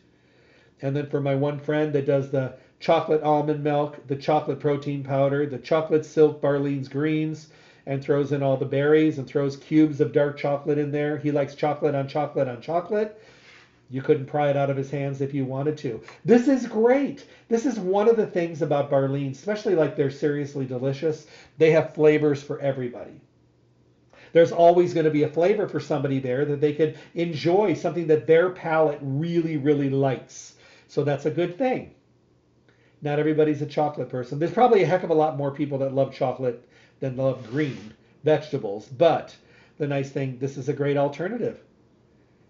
[0.82, 5.04] And then for my one friend that does the chocolate almond milk, the chocolate protein
[5.04, 7.50] powder, the chocolate silk Barlean's greens,
[7.86, 11.18] and throws in all the berries and throws cubes of dark chocolate in there.
[11.18, 13.20] He likes chocolate on chocolate on chocolate.
[13.92, 16.02] You couldn't pry it out of his hands if you wanted to.
[16.24, 17.26] This is great.
[17.50, 21.28] This is one of the things about Barlean, especially like they're seriously delicious.
[21.58, 23.20] They have flavors for everybody.
[24.32, 28.08] There's always going to be a flavor for somebody there that they could enjoy, something
[28.08, 30.56] that their palate really, really likes.
[30.88, 31.94] So that's a good thing.
[33.02, 34.40] Not everybody's a chocolate person.
[34.40, 36.66] There's probably a heck of a lot more people that love chocolate
[37.02, 38.88] than love green vegetables.
[38.88, 39.36] But
[39.78, 41.60] the nice thing, this is a great alternative.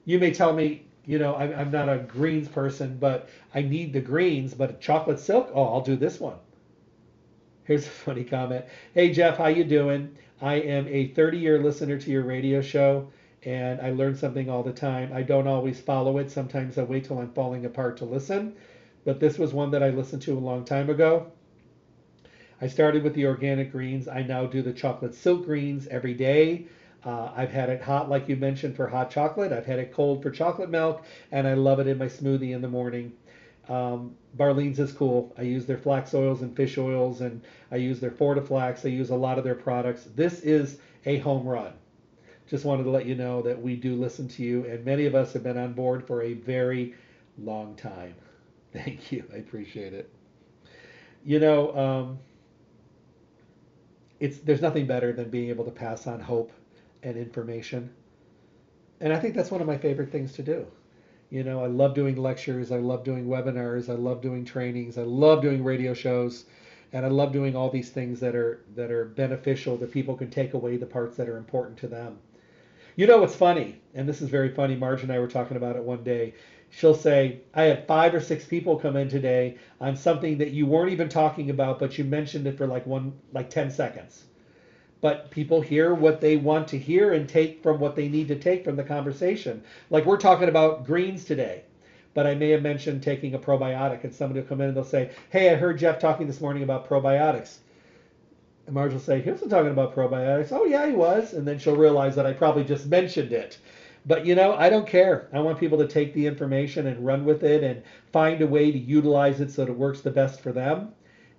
[0.05, 3.93] You may tell me, you know, I'm, I'm not a greens person, but I need
[3.93, 4.53] the greens.
[4.53, 6.37] But chocolate silk, oh, I'll do this one.
[7.63, 8.65] Here's a funny comment.
[8.93, 10.17] Hey Jeff, how you doing?
[10.41, 13.09] I am a 30-year listener to your radio show,
[13.43, 15.11] and I learn something all the time.
[15.13, 16.31] I don't always follow it.
[16.31, 18.55] Sometimes I wait till I'm falling apart to listen.
[19.05, 21.31] But this was one that I listened to a long time ago.
[22.59, 24.07] I started with the organic greens.
[24.07, 26.67] I now do the chocolate silk greens every day.
[27.03, 29.51] Uh, I've had it hot, like you mentioned, for hot chocolate.
[29.51, 32.61] I've had it cold for chocolate milk, and I love it in my smoothie in
[32.61, 33.13] the morning.
[33.69, 35.33] Um, Barlean's is cool.
[35.37, 37.41] I use their flax oils and fish oils, and
[37.71, 38.85] I use their Fortiflax.
[38.85, 40.07] I use a lot of their products.
[40.15, 41.73] This is a home run.
[42.47, 45.15] Just wanted to let you know that we do listen to you, and many of
[45.15, 46.93] us have been on board for a very
[47.37, 48.13] long time.
[48.73, 49.23] Thank you.
[49.33, 50.09] I appreciate it.
[51.23, 52.19] You know, um,
[54.19, 56.51] it's there's nothing better than being able to pass on hope
[57.03, 57.89] and information.
[58.99, 60.67] And I think that's one of my favorite things to do.
[61.31, 65.03] You know, I love doing lectures, I love doing webinars, I love doing trainings, I
[65.03, 66.45] love doing radio shows,
[66.91, 70.29] and I love doing all these things that are that are beneficial that people can
[70.29, 72.19] take away the parts that are important to them.
[72.97, 74.75] You know what's funny, and this is very funny.
[74.75, 76.33] Marge and I were talking about it one day.
[76.69, 80.65] She'll say, I had five or six people come in today on something that you
[80.65, 84.25] weren't even talking about, but you mentioned it for like one like 10 seconds
[85.01, 88.35] but people hear what they want to hear and take from what they need to
[88.37, 89.63] take from the conversation.
[89.89, 91.63] Like we're talking about greens today,
[92.13, 94.83] but I may have mentioned taking a probiotic, and somebody will come in and they'll
[94.83, 97.57] say, "Hey, I heard Jeff talking this morning about probiotics."
[98.67, 101.57] And Marge will say, "He wasn't talking about probiotics." Oh yeah, he was, and then
[101.57, 103.57] she'll realize that I probably just mentioned it.
[104.05, 105.27] But you know, I don't care.
[105.33, 107.81] I want people to take the information and run with it and
[108.11, 110.93] find a way to utilize it so that it works the best for them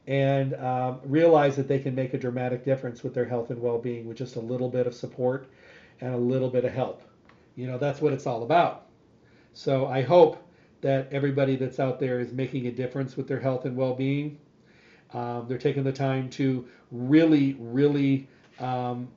[0.06, 4.06] and um, realize that they can make a dramatic difference with their health and well-being
[4.06, 5.48] with just a little bit of support
[6.00, 7.02] and a little bit of help.
[7.54, 8.86] You know, that's what it's all about.
[9.52, 10.42] So I hope
[10.80, 14.38] that everybody that's out there is making a difference with their health and well-being.
[15.14, 18.28] Um, they're taking the time to really, really
[18.58, 19.08] um,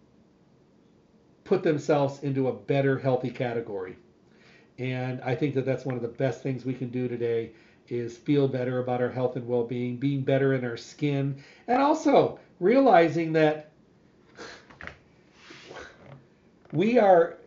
[1.45, 3.97] put themselves into a better, healthy category.
[4.77, 7.51] And I think that that's one of the best things we can do today
[7.87, 12.39] is feel better about our health and well-being, being better in our skin, and also
[12.59, 13.71] realizing that
[16.71, 17.37] we are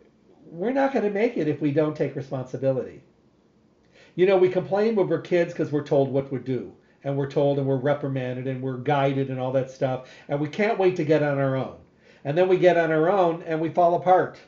[0.51, 3.03] we're not going to make it if we don't take responsibility.
[4.15, 6.73] You know, we complain when we're kids because we're told what we do,
[7.03, 10.49] and we're told and we're reprimanded and we're guided and all that stuff, and we
[10.49, 11.75] can't wait to get on our own.
[12.25, 14.39] And then we get on our own and we fall apart,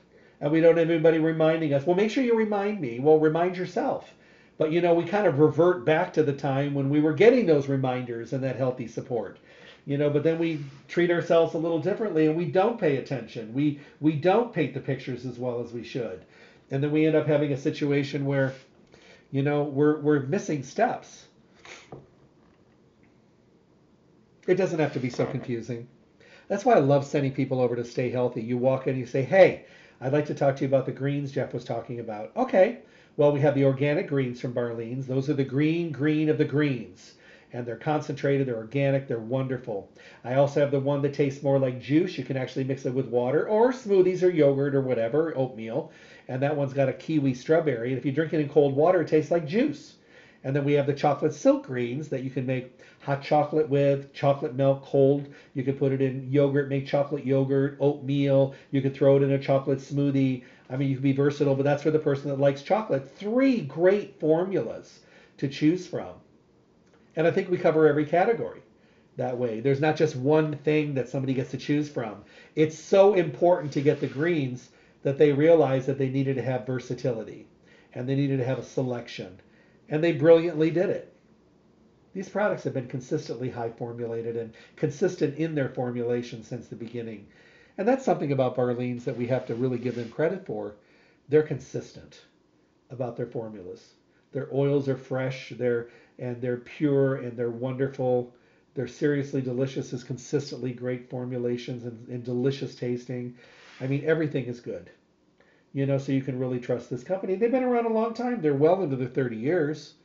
[0.42, 1.86] and we don't have anybody reminding us.
[1.86, 3.00] Well, make sure you remind me.
[3.00, 4.12] Well, remind yourself.
[4.62, 7.48] But you know, we kind of revert back to the time when we were getting
[7.48, 9.40] those reminders and that healthy support.
[9.88, 13.56] You know, but then we treat ourselves a little differently and we don't pay attention.
[13.56, 16.26] We we don't paint the pictures as well as we should.
[16.70, 18.54] And then we end up having a situation where,
[19.32, 21.26] you know, we're we're missing steps.
[24.46, 25.88] It doesn't have to be so confusing.
[26.50, 28.44] That's why I love sending people over to Stay Healthy.
[28.44, 29.66] You walk in, you say, "Hey,
[30.00, 32.78] I'd like to talk to you about the greens Jeff was talking about." Okay,
[33.18, 35.08] well, we have the organic greens from Barlean's.
[35.08, 37.16] Those are the green, green of the greens.
[37.54, 39.90] And they're concentrated, they're organic, they're wonderful.
[40.24, 42.18] I also have the one that tastes more like juice.
[42.18, 45.92] You can actually mix it with water or smoothies or yogurt or whatever, oatmeal.
[46.30, 47.90] And that one's got a kiwi strawberry.
[47.90, 49.96] And if you drink it in cold water, it tastes like juice.
[50.44, 54.12] And then we have the chocolate silk greens that you can make hot chocolate with,
[54.14, 55.28] chocolate milk cold.
[55.54, 58.56] You can put it in yogurt, make chocolate yogurt, oatmeal.
[58.72, 60.44] You can throw it in a chocolate smoothie.
[60.72, 63.12] I mean, you can be versatile, but that's for the person that likes chocolate.
[63.18, 65.02] Three great formulas
[65.38, 66.16] to choose from.
[67.16, 68.62] And I think we cover every category
[69.18, 69.60] that way.
[69.60, 72.24] There's not just one thing that somebody gets to choose from.
[72.56, 74.70] It's so important to get the greens
[75.04, 77.48] that they realized that they needed to have versatility
[77.94, 79.40] and they needed to have a selection.
[79.90, 81.14] And they brilliantly did it.
[82.14, 87.28] These products have been consistently high formulated and consistent in their formulation since the beginning.
[87.82, 90.76] And that's something about Barlean's that we have to really give them credit for.
[91.30, 92.22] They're consistent
[92.92, 93.96] about their formulas.
[94.34, 98.36] Their oils are fresh, they're and they're pure and they're wonderful.
[98.76, 103.36] They're seriously delicious, is consistently great formulations and, and delicious tasting.
[103.80, 104.92] I mean, everything is good.
[105.74, 107.34] You know, so you can really trust this company.
[107.34, 108.42] They've been around a long time.
[108.42, 109.96] They're well into their 30 years.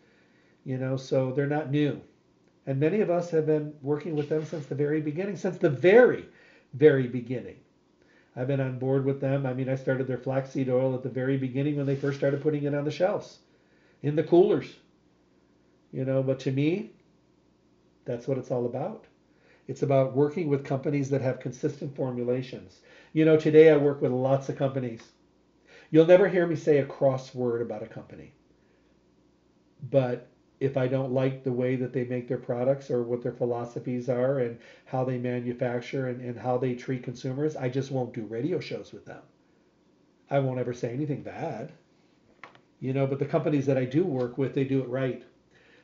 [0.64, 2.01] You know, so they're not new.
[2.66, 5.68] And many of us have been working with them since the very beginning, since the
[5.68, 6.24] very
[6.77, 7.57] very beginning.
[8.37, 9.47] I've been on board with them.
[9.47, 12.43] I mean, I started their flaxseed oil at the very beginning when they first started
[12.43, 13.39] putting it on the shelves,
[14.03, 14.76] in the coolers.
[15.91, 16.91] You know, but to me,
[18.05, 19.07] that's what it's all about.
[19.68, 22.80] It's about working with companies that have consistent formulations.
[23.14, 25.03] You know, today I work with lots of companies.
[25.91, 28.32] You'll never hear me say a cross word about a company.
[29.91, 30.28] But
[30.59, 34.09] if I don't like the way that they make their products or what their philosophies
[34.09, 38.24] are and how they manufacture and, and how they treat consumers, I just won't do
[38.24, 39.22] radio shows with them.
[40.30, 41.72] I won't ever say anything bad.
[42.80, 45.22] You know, but the companies that I do work with, they do it right.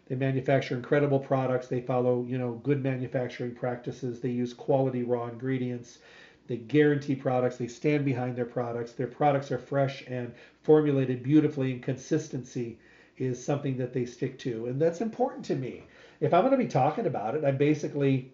[0.07, 1.69] They manufacture incredible products.
[1.69, 4.21] They follow, you know, good manufacturing practices.
[4.21, 5.99] They use quality raw ingredients.
[6.47, 7.57] They guarantee products.
[7.57, 8.93] They stand behind their products.
[8.93, 12.79] Their products are fresh and formulated beautifully in consistency
[13.17, 14.67] is something that they stick to.
[14.67, 15.85] And that's important to me.
[16.21, 18.33] If I'm going to be talking about it, I'm basically,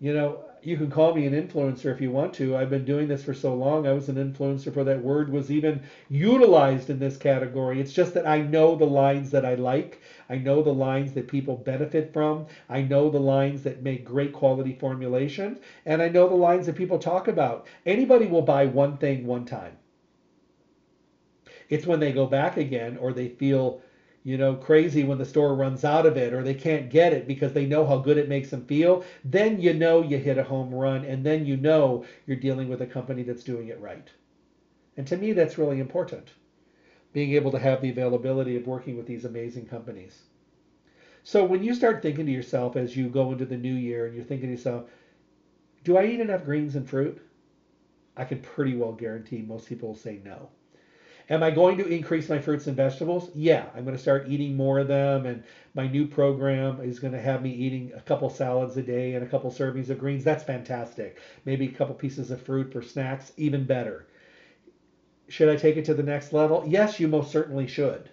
[0.00, 2.56] you know, you can call me an influencer if you want to.
[2.56, 3.86] I've been doing this for so long.
[3.86, 7.80] I was an influencer before that word was even utilized in this category.
[7.80, 10.00] It's just that I know the lines that I like.
[10.28, 12.46] I know the lines that people benefit from.
[12.68, 15.58] I know the lines that make great quality formulation.
[15.86, 17.66] And I know the lines that people talk about.
[17.86, 19.76] Anybody will buy one thing one time.
[21.68, 23.80] It's when they go back again or they feel
[24.28, 27.26] you know, crazy when the store runs out of it or they can't get it
[27.26, 30.44] because they know how good it makes them feel, then you know you hit a
[30.44, 34.10] home run and then you know you're dealing with a company that's doing it right.
[34.98, 36.28] And to me, that's really important,
[37.14, 40.24] being able to have the availability of working with these amazing companies.
[41.22, 44.14] So when you start thinking to yourself as you go into the new year and
[44.14, 44.90] you're thinking to yourself,
[45.84, 47.18] do I eat enough greens and fruit?
[48.14, 50.50] I can pretty well guarantee most people will say no.
[51.30, 53.30] Am I going to increase my fruits and vegetables?
[53.34, 55.26] Yeah, I'm going to start eating more of them.
[55.26, 59.14] And my new program is going to have me eating a couple salads a day
[59.14, 60.24] and a couple servings of greens.
[60.24, 61.18] That's fantastic.
[61.44, 64.06] Maybe a couple pieces of fruit for snacks, even better.
[65.28, 66.64] Should I take it to the next level?
[66.66, 68.08] Yes, you most certainly should.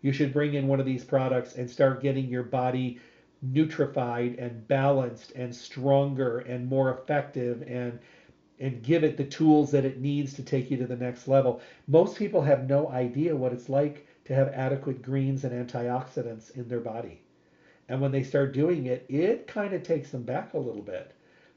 [0.00, 3.00] You should bring in one of these products and start getting your body
[3.44, 7.98] nutrified and balanced and stronger and more effective and
[8.60, 11.60] and give it the tools that it needs to take you to the next level.
[11.86, 16.68] Most people have no idea what it's like to have adequate greens and antioxidants in
[16.68, 17.20] their body.
[17.88, 21.12] And when they start doing it, it kind of takes them back a little bit.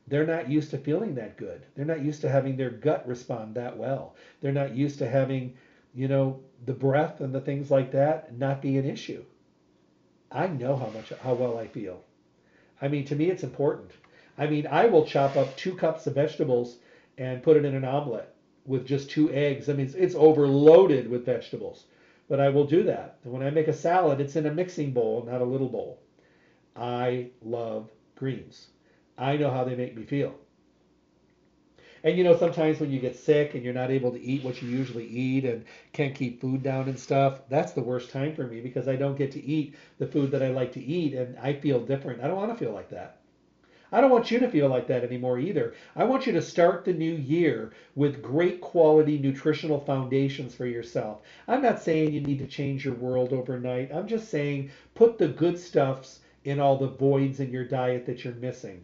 [0.08, 1.66] They're not used to feeling that good.
[1.76, 4.16] They're not used to having their gut respond that well.
[4.42, 5.56] They're not used to having,
[5.94, 9.24] you know, the breath and the things like that not be an issue.
[10.32, 12.04] I know how much how well I feel.
[12.82, 13.92] I mean, to me it's important.
[14.38, 16.78] I mean, I will chop up two cups of vegetables
[17.18, 18.34] and put it in an omelet
[18.66, 19.70] with just two eggs.
[19.70, 21.86] I mean, it's, it's overloaded with vegetables,
[22.30, 23.18] but I will do that.
[23.24, 26.00] When I make a salad, it's in a mixing bowl, not a little bowl.
[26.76, 28.68] I love greens.
[29.18, 30.36] I know how they make me feel.
[32.04, 34.62] And you know, sometimes when you get sick and you're not able to eat what
[34.62, 38.44] you usually eat and can't keep food down and stuff, that's the worst time for
[38.44, 41.38] me because I don't get to eat the food that I like to eat and
[41.40, 42.22] I feel different.
[42.22, 43.22] I don't want to feel like that.
[43.92, 45.74] I don't want you to feel like that anymore either.
[45.96, 51.22] I want you to start the new year with great quality nutritional foundations for yourself.
[51.48, 53.94] I'm not saying you need to change your world overnight.
[53.94, 58.26] I'm just saying put the good stuffs in all the voids in your diet that
[58.26, 58.84] you're missing.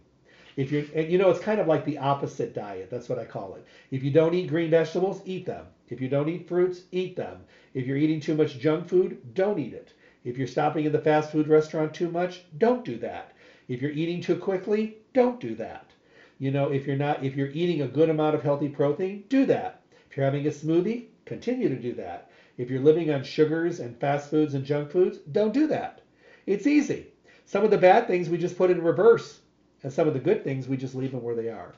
[0.56, 2.90] If you're, and you know, it's kind of like the opposite diet.
[2.90, 3.66] That's what I call it.
[3.92, 5.66] If you don't eat green vegetables, eat them.
[5.90, 7.44] If you don't eat fruits, eat them.
[7.74, 9.94] If you're eating too much junk food, don't eat it.
[10.24, 13.33] If you're stopping in the fast food restaurant too much, don't do that.
[13.68, 15.92] If you're eating too quickly, don't do that.
[16.40, 19.46] You know, if you're not if you're eating a good amount of healthy protein, do
[19.46, 19.82] that.
[20.10, 22.30] If you're having a smoothie, continue to do that.
[22.58, 26.02] If you're living on sugars and fast foods and junk foods, don't do that.
[26.46, 27.08] It's easy.
[27.46, 29.40] Some of the bad things we just put in reverse,
[29.82, 31.74] and some of the good things we just leave them where they are.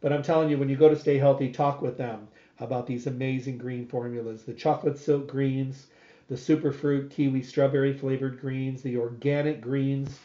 [0.00, 2.28] But I'm telling you, when you go to Stay Healthy, talk with them
[2.58, 5.86] about these amazing green formulas the chocolate silk greens,
[6.28, 10.18] the superfruit kiwi strawberry flavored greens, the organic greens,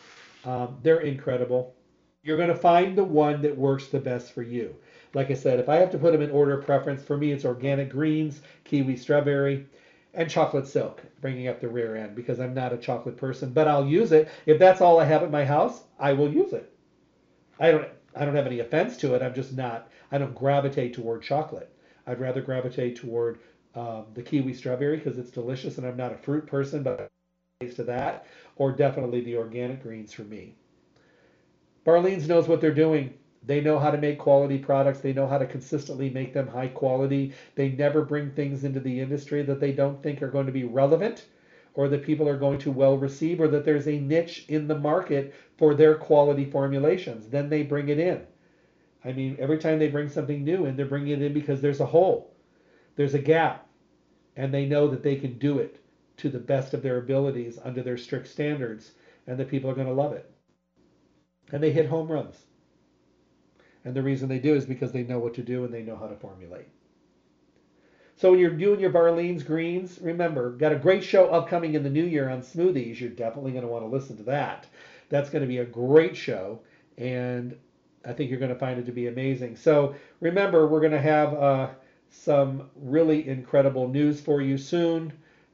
[0.45, 1.75] um, they're incredible.
[2.23, 4.75] You're going to find the one that works the best for you.
[5.13, 7.31] Like I said, if I have to put them in order of preference, for me
[7.31, 9.65] it's organic greens, kiwi strawberry,
[10.13, 13.67] and chocolate silk, bringing up the rear end because I'm not a chocolate person, but
[13.67, 14.29] I'll use it.
[14.45, 16.71] If that's all I have at my house, I will use it.
[17.59, 19.21] I don't I don't have any offense to it.
[19.21, 21.73] I'm just not I don't gravitate toward chocolate.
[22.05, 23.39] I'd rather gravitate toward
[23.75, 27.09] um, the kiwi strawberry because it's delicious, and I'm not a fruit person, but
[27.69, 30.55] to that, or definitely the organic greens for me.
[31.85, 33.13] Barleans knows what they're doing.
[33.43, 34.99] They know how to make quality products.
[34.99, 37.33] They know how to consistently make them high quality.
[37.55, 40.63] They never bring things into the industry that they don't think are going to be
[40.63, 41.25] relevant
[41.73, 44.77] or that people are going to well receive or that there's a niche in the
[44.77, 47.27] market for their quality formulations.
[47.29, 48.27] Then they bring it in.
[49.03, 51.79] I mean, every time they bring something new in, they're bringing it in because there's
[51.79, 52.35] a hole,
[52.95, 53.67] there's a gap,
[54.35, 55.80] and they know that they can do it
[56.21, 58.91] to the best of their abilities under their strict standards,
[59.27, 60.29] and the people are going to love it.
[61.51, 62.45] And they hit home runs.
[63.83, 65.95] And the reason they do is because they know what to do and they know
[65.95, 66.67] how to formulate.
[68.15, 71.89] So when you're doing your Barleans greens, remember, got a great show upcoming in the
[71.89, 72.99] new year on smoothies.
[72.99, 74.67] You're definitely going to want to listen to that.
[75.09, 76.59] That's going to be a great show,
[76.97, 77.57] and
[78.05, 79.55] I think you're going to find it to be amazing.
[79.55, 81.69] So remember, we're going to have uh,
[82.11, 85.11] some really incredible news for you soon.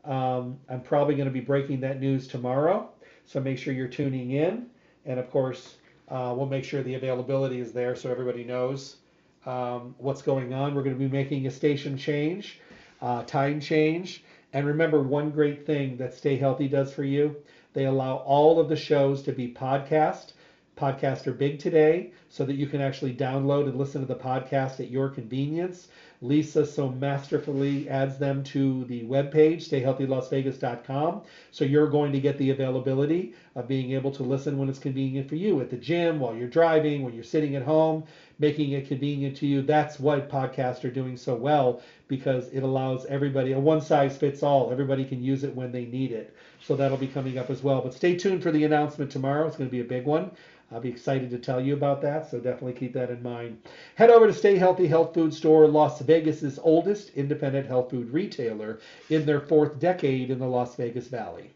[0.08, 2.90] Um, I'm probably going to be breaking that news tomorrow,
[3.26, 4.68] so make sure you're tuning in.
[5.06, 5.78] And of course,
[6.10, 8.98] uh, we'll make sure the availability is there so everybody knows
[9.46, 10.76] um, what's going on.
[10.76, 12.60] We're going to be making a station change,
[13.02, 14.24] uh, time change.
[14.54, 17.36] And remember, one great thing that Stay Healthy does for you
[17.74, 20.32] they allow all of the shows to be podcast.
[20.76, 24.80] Podcasts are big today so that you can actually download and listen to the podcast
[24.80, 25.88] at your convenience.
[26.22, 31.22] Lisa so masterfully adds them to the webpage, stayhealthylasvegas.com.
[31.52, 35.30] So you're going to get the availability of being able to listen when it's convenient
[35.30, 38.04] for you at the gym, while you're driving, when you're sitting at home,
[38.40, 39.62] making it convenient to you.
[39.62, 44.42] That's what podcasts are doing so well because it allows everybody a one size fits
[44.42, 44.72] all.
[44.72, 46.36] Everybody can use it when they need it.
[46.62, 47.82] So that'll be coming up as well.
[47.82, 49.48] But stay tuned for the announcement tomorrow.
[49.48, 50.32] It's going to be a big one.
[50.72, 53.58] I'll be excited to tell you about that, so definitely keep that in mind.
[53.96, 58.78] Head over to Stay Healthy Health Food Store, Las Vegas's oldest independent health food retailer
[59.10, 61.52] in their fourth decade in the Las Vegas Valley.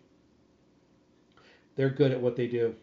[1.75, 2.75] They're good at what they do.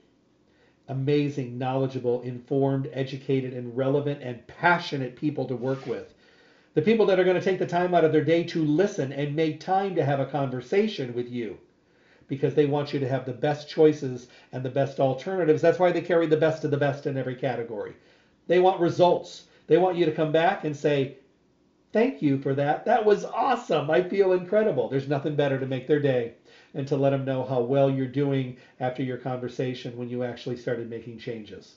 [0.89, 6.15] amazing, knowledgeable, informed, educated, and relevant and passionate people to work with.
[6.75, 9.13] The people that are going to take the time out of their day to listen
[9.13, 11.59] and make time to have a conversation with you
[12.29, 15.63] because they want you to have the best choices and the best alternatives.
[15.63, 17.95] That's why they carry the best of the best in every category.
[18.47, 19.47] They want results.
[19.67, 21.17] They want you to come back and say,
[21.91, 22.85] Thank you for that.
[22.85, 23.91] That was awesome.
[23.91, 24.91] I feel incredible.
[24.91, 26.35] There's nothing better to make their day
[26.75, 30.59] and to let them know how well you're doing after your conversation when you actually
[30.59, 31.77] started making changes.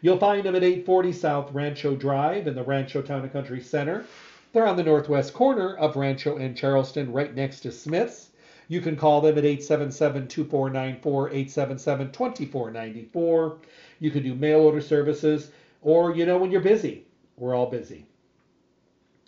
[0.00, 4.04] You'll find them at 840 South Rancho Drive in the Rancho Town and Country Center.
[4.52, 8.30] They're on the northwest corner of Rancho and Charleston, right next to Smith's.
[8.72, 13.58] You can call them at 877 2494, 877 2494.
[14.00, 15.50] You can do mail order services,
[15.82, 17.04] or, you know, when you're busy,
[17.36, 18.06] we're all busy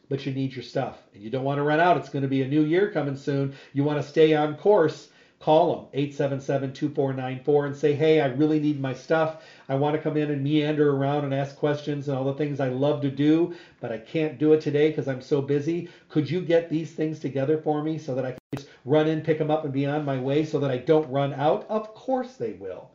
[0.09, 1.97] but you need your stuff and you don't want to run out.
[1.97, 3.55] It's going to be a new year coming soon.
[3.73, 5.09] You want to stay on course.
[5.45, 9.43] Call them 877 2494 and say, Hey, I really need my stuff.
[9.69, 12.61] I want to come in and meander around and ask questions and all the things
[12.61, 15.91] I love to do, but I can't do it today because I'm so busy.
[16.09, 19.21] Could you get these things together for me so that I can just run in,
[19.21, 21.67] pick them up, and be on my way so that I don't run out?
[21.69, 22.91] Of course they will.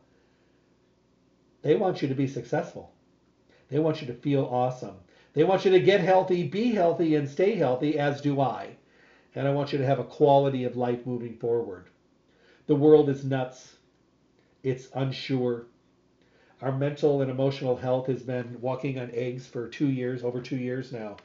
[1.62, 2.92] They want you to be successful.
[3.68, 4.96] They want you to feel awesome.
[5.34, 8.70] They want you to get healthy, be healthy, and stay healthy, as do I.
[9.36, 11.89] And I want you to have a quality of life moving forward.
[12.70, 13.78] The world is nuts.
[14.62, 15.66] It's unsure.
[16.62, 20.56] Our mental and emotional health has been walking on eggs for two years, over two
[20.56, 21.16] years now.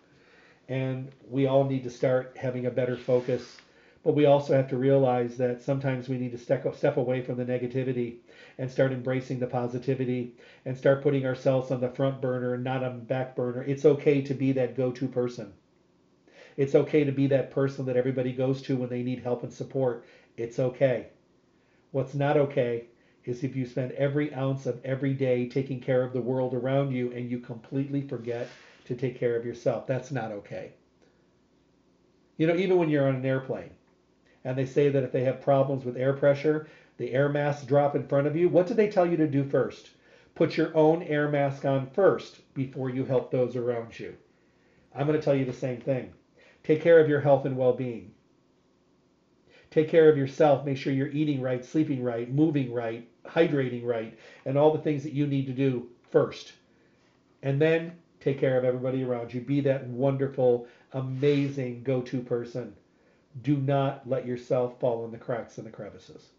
[0.69, 3.57] And we all need to start having a better focus.
[4.01, 7.37] But we also have to realize that sometimes we need to step, step away from
[7.37, 8.15] the negativity
[8.57, 10.33] and start embracing the positivity
[10.65, 13.61] and start putting ourselves on the front burner and not on the back burner.
[13.61, 15.53] It's okay to be that go to person.
[16.57, 19.53] It's okay to be that person that everybody goes to when they need help and
[19.53, 20.05] support.
[20.37, 21.09] It's okay.
[21.95, 22.87] What's not okay
[23.23, 26.91] is if you spend every ounce of every day taking care of the world around
[26.91, 28.49] you and you completely forget
[28.83, 29.87] to take care of yourself.
[29.87, 30.73] That's not okay.
[32.35, 33.69] You know, even when you're on an airplane
[34.43, 36.67] and they say that if they have problems with air pressure,
[36.97, 39.45] the air masks drop in front of you, what do they tell you to do
[39.45, 39.91] first?
[40.35, 44.17] Put your own air mask on first before you help those around you.
[44.93, 46.11] I'm going to tell you the same thing.
[46.61, 48.14] Take care of your health and well being.
[49.75, 50.63] Take care of yourself.
[50.63, 55.03] Make sure you're eating right, sleeping right, moving right, hydrating right, and all the things
[55.03, 56.53] that you need to do first.
[57.43, 59.41] And then take care of everybody around you.
[59.41, 62.73] Be that wonderful, amazing go to person.
[63.41, 66.29] Do not let yourself fall in the cracks and the crevices.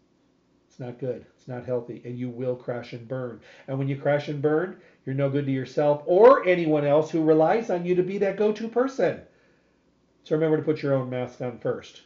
[0.67, 1.23] It's not good.
[1.35, 2.01] It's not healthy.
[2.05, 3.39] And you will crash and burn.
[3.67, 7.23] And when you crash and burn, you're no good to yourself or anyone else who
[7.23, 9.21] relies on you to be that go to person.
[10.23, 12.01] So remember to put your own mask on first.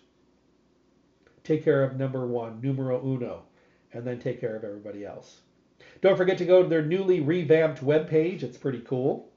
[1.44, 3.44] Take care of number one, numero uno,
[3.94, 5.42] and then take care of everybody else.
[6.02, 8.44] Don't forget to go to their newly revamped webpage.
[8.44, 9.30] It's pretty cool.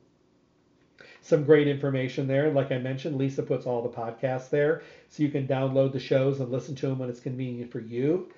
[1.20, 2.50] Some great information there.
[2.50, 6.40] Like I mentioned, Lisa puts all the podcasts there so you can download the shows
[6.40, 8.28] and listen to them when it's convenient for you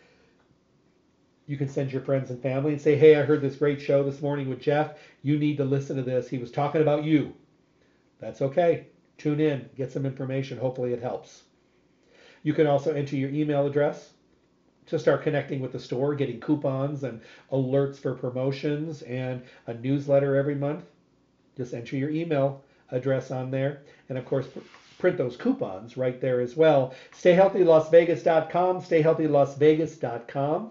[1.47, 4.03] you can send your friends and family and say, Hey, I heard this great show
[4.03, 4.99] this morning with Jeff.
[5.23, 6.29] You need to listen to this.
[6.29, 7.35] He was talking about you.
[8.19, 8.89] That's okay.
[9.17, 10.59] Tune in, get some information.
[10.59, 11.45] Hopefully, it helps.
[12.47, 14.13] You can also enter your email address
[14.87, 17.21] to start connecting with the store, getting coupons and
[17.51, 20.85] alerts for promotions and a newsletter every month.
[21.57, 23.83] Just enter your email address on there.
[24.09, 24.47] And of course,
[24.97, 26.95] print those coupons right there as well.
[27.21, 30.71] StayHealthyLasVegas.com, StayHealthyLasVegas.com.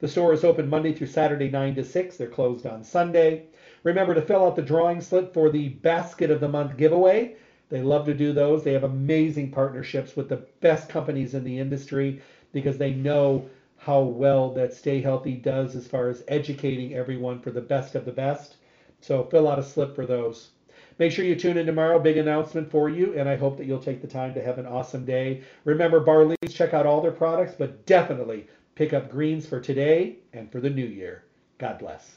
[0.00, 2.16] The store is open Monday through Saturday, 9 to 6.
[2.16, 3.44] They're closed on Sunday.
[3.84, 7.36] Remember to fill out the drawing slip for the Basket of the Month giveaway.
[7.68, 8.62] They love to do those.
[8.62, 14.00] They have amazing partnerships with the best companies in the industry because they know how
[14.00, 18.12] well that Stay Healthy does as far as educating everyone for the best of the
[18.12, 18.56] best.
[19.00, 20.50] So fill out a slip for those.
[20.98, 21.98] Make sure you tune in tomorrow.
[21.98, 24.66] Big announcement for you, and I hope that you'll take the time to have an
[24.66, 25.42] awesome day.
[25.64, 30.50] Remember, Barlean's, check out all their products, but definitely Pick up greens for today and
[30.50, 31.24] for the new year.
[31.58, 32.16] God bless.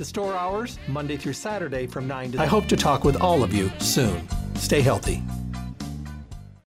[0.00, 3.42] The store hours, Monday through Saturday from 9 to I hope to talk with all
[3.42, 4.26] of you soon.
[4.54, 5.22] Stay healthy.